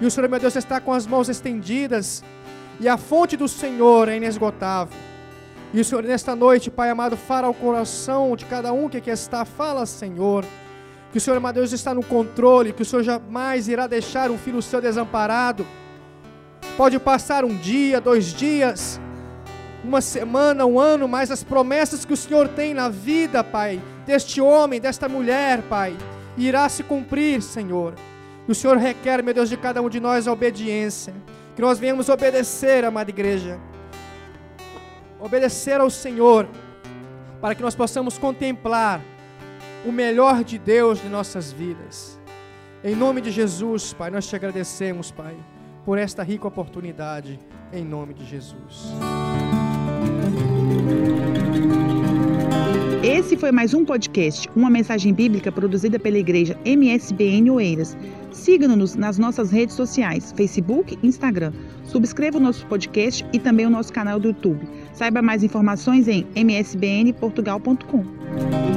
e 0.00 0.04
o 0.04 0.10
Senhor, 0.10 0.28
meu 0.28 0.40
Deus, 0.40 0.56
está 0.56 0.80
com 0.80 0.92
as 0.92 1.06
mãos 1.06 1.28
estendidas, 1.28 2.24
e 2.80 2.88
a 2.88 2.96
fonte 2.96 3.36
do 3.36 3.46
Senhor 3.46 4.08
é 4.08 4.16
inesgotável. 4.16 5.09
E 5.72 5.80
o 5.80 5.84
Senhor, 5.84 6.02
nesta 6.02 6.34
noite, 6.34 6.68
Pai 6.68 6.90
amado, 6.90 7.16
fala 7.16 7.46
ao 7.46 7.54
coração 7.54 8.34
de 8.34 8.44
cada 8.44 8.72
um 8.72 8.88
que 8.88 8.96
aqui 8.96 9.10
está, 9.10 9.44
fala, 9.44 9.86
Senhor, 9.86 10.44
que 11.12 11.18
o 11.18 11.20
Senhor, 11.20 11.40
meu 11.40 11.52
Deus, 11.52 11.72
está 11.72 11.94
no 11.94 12.02
controle, 12.02 12.72
que 12.72 12.82
o 12.82 12.84
Senhor 12.84 13.04
jamais 13.04 13.68
irá 13.68 13.86
deixar 13.86 14.32
um 14.32 14.38
filho 14.38 14.60
seu 14.60 14.80
desamparado. 14.80 15.64
Pode 16.76 16.98
passar 16.98 17.44
um 17.44 17.56
dia, 17.56 18.00
dois 18.00 18.32
dias, 18.32 19.00
uma 19.84 20.00
semana, 20.00 20.66
um 20.66 20.78
ano, 20.78 21.06
mas 21.06 21.30
as 21.30 21.44
promessas 21.44 22.04
que 22.04 22.12
o 22.12 22.16
Senhor 22.16 22.48
tem 22.48 22.74
na 22.74 22.88
vida, 22.88 23.44
Pai, 23.44 23.80
deste 24.04 24.40
homem, 24.40 24.80
desta 24.80 25.08
mulher, 25.08 25.62
Pai, 25.62 25.96
irá 26.36 26.68
se 26.68 26.82
cumprir, 26.82 27.42
Senhor. 27.42 27.94
E 28.48 28.50
o 28.50 28.54
Senhor 28.56 28.76
requer, 28.76 29.22
meu 29.22 29.32
Deus, 29.32 29.48
de 29.48 29.56
cada 29.56 29.80
um 29.80 29.88
de 29.88 30.00
nós 30.00 30.26
a 30.26 30.32
obediência. 30.32 31.14
Que 31.54 31.62
nós 31.62 31.78
venhamos 31.78 32.08
obedecer, 32.08 32.84
amada 32.84 33.10
igreja. 33.10 33.60
Obedecer 35.20 35.80
ao 35.80 35.90
Senhor, 35.90 36.48
para 37.40 37.54
que 37.54 37.62
nós 37.62 37.74
possamos 37.74 38.16
contemplar 38.16 39.02
o 39.84 39.92
melhor 39.92 40.42
de 40.42 40.58
Deus 40.58 41.00
de 41.00 41.08
nossas 41.08 41.52
vidas. 41.52 42.18
Em 42.82 42.96
nome 42.96 43.20
de 43.20 43.30
Jesus, 43.30 43.92
Pai, 43.92 44.10
nós 44.10 44.26
te 44.26 44.34
agradecemos, 44.34 45.10
Pai, 45.10 45.36
por 45.84 45.98
esta 45.98 46.22
rica 46.22 46.48
oportunidade. 46.48 47.38
Em 47.72 47.84
nome 47.84 48.14
de 48.14 48.24
Jesus. 48.24 48.86
Esse 53.02 53.36
foi 53.36 53.52
mais 53.52 53.74
um 53.74 53.84
podcast, 53.84 54.48
uma 54.56 54.70
mensagem 54.70 55.12
bíblica 55.12 55.52
produzida 55.52 55.98
pela 55.98 56.18
igreja 56.18 56.58
MSBN 56.64 57.50
Oeiras. 57.50 57.96
Siga-nos 58.32 58.94
nas 58.94 59.18
nossas 59.18 59.50
redes 59.50 59.74
sociais, 59.74 60.32
Facebook 60.36 60.98
e 61.02 61.06
Instagram. 61.06 61.52
Subscreva 61.84 62.38
o 62.38 62.40
nosso 62.40 62.66
podcast 62.66 63.26
e 63.32 63.38
também 63.38 63.66
o 63.66 63.70
nosso 63.70 63.92
canal 63.92 64.20
do 64.20 64.28
YouTube. 64.28 64.66
Saiba 64.92 65.22
mais 65.22 65.42
informações 65.42 66.08
em 66.08 66.26
msbnportugal.com. 66.34 68.69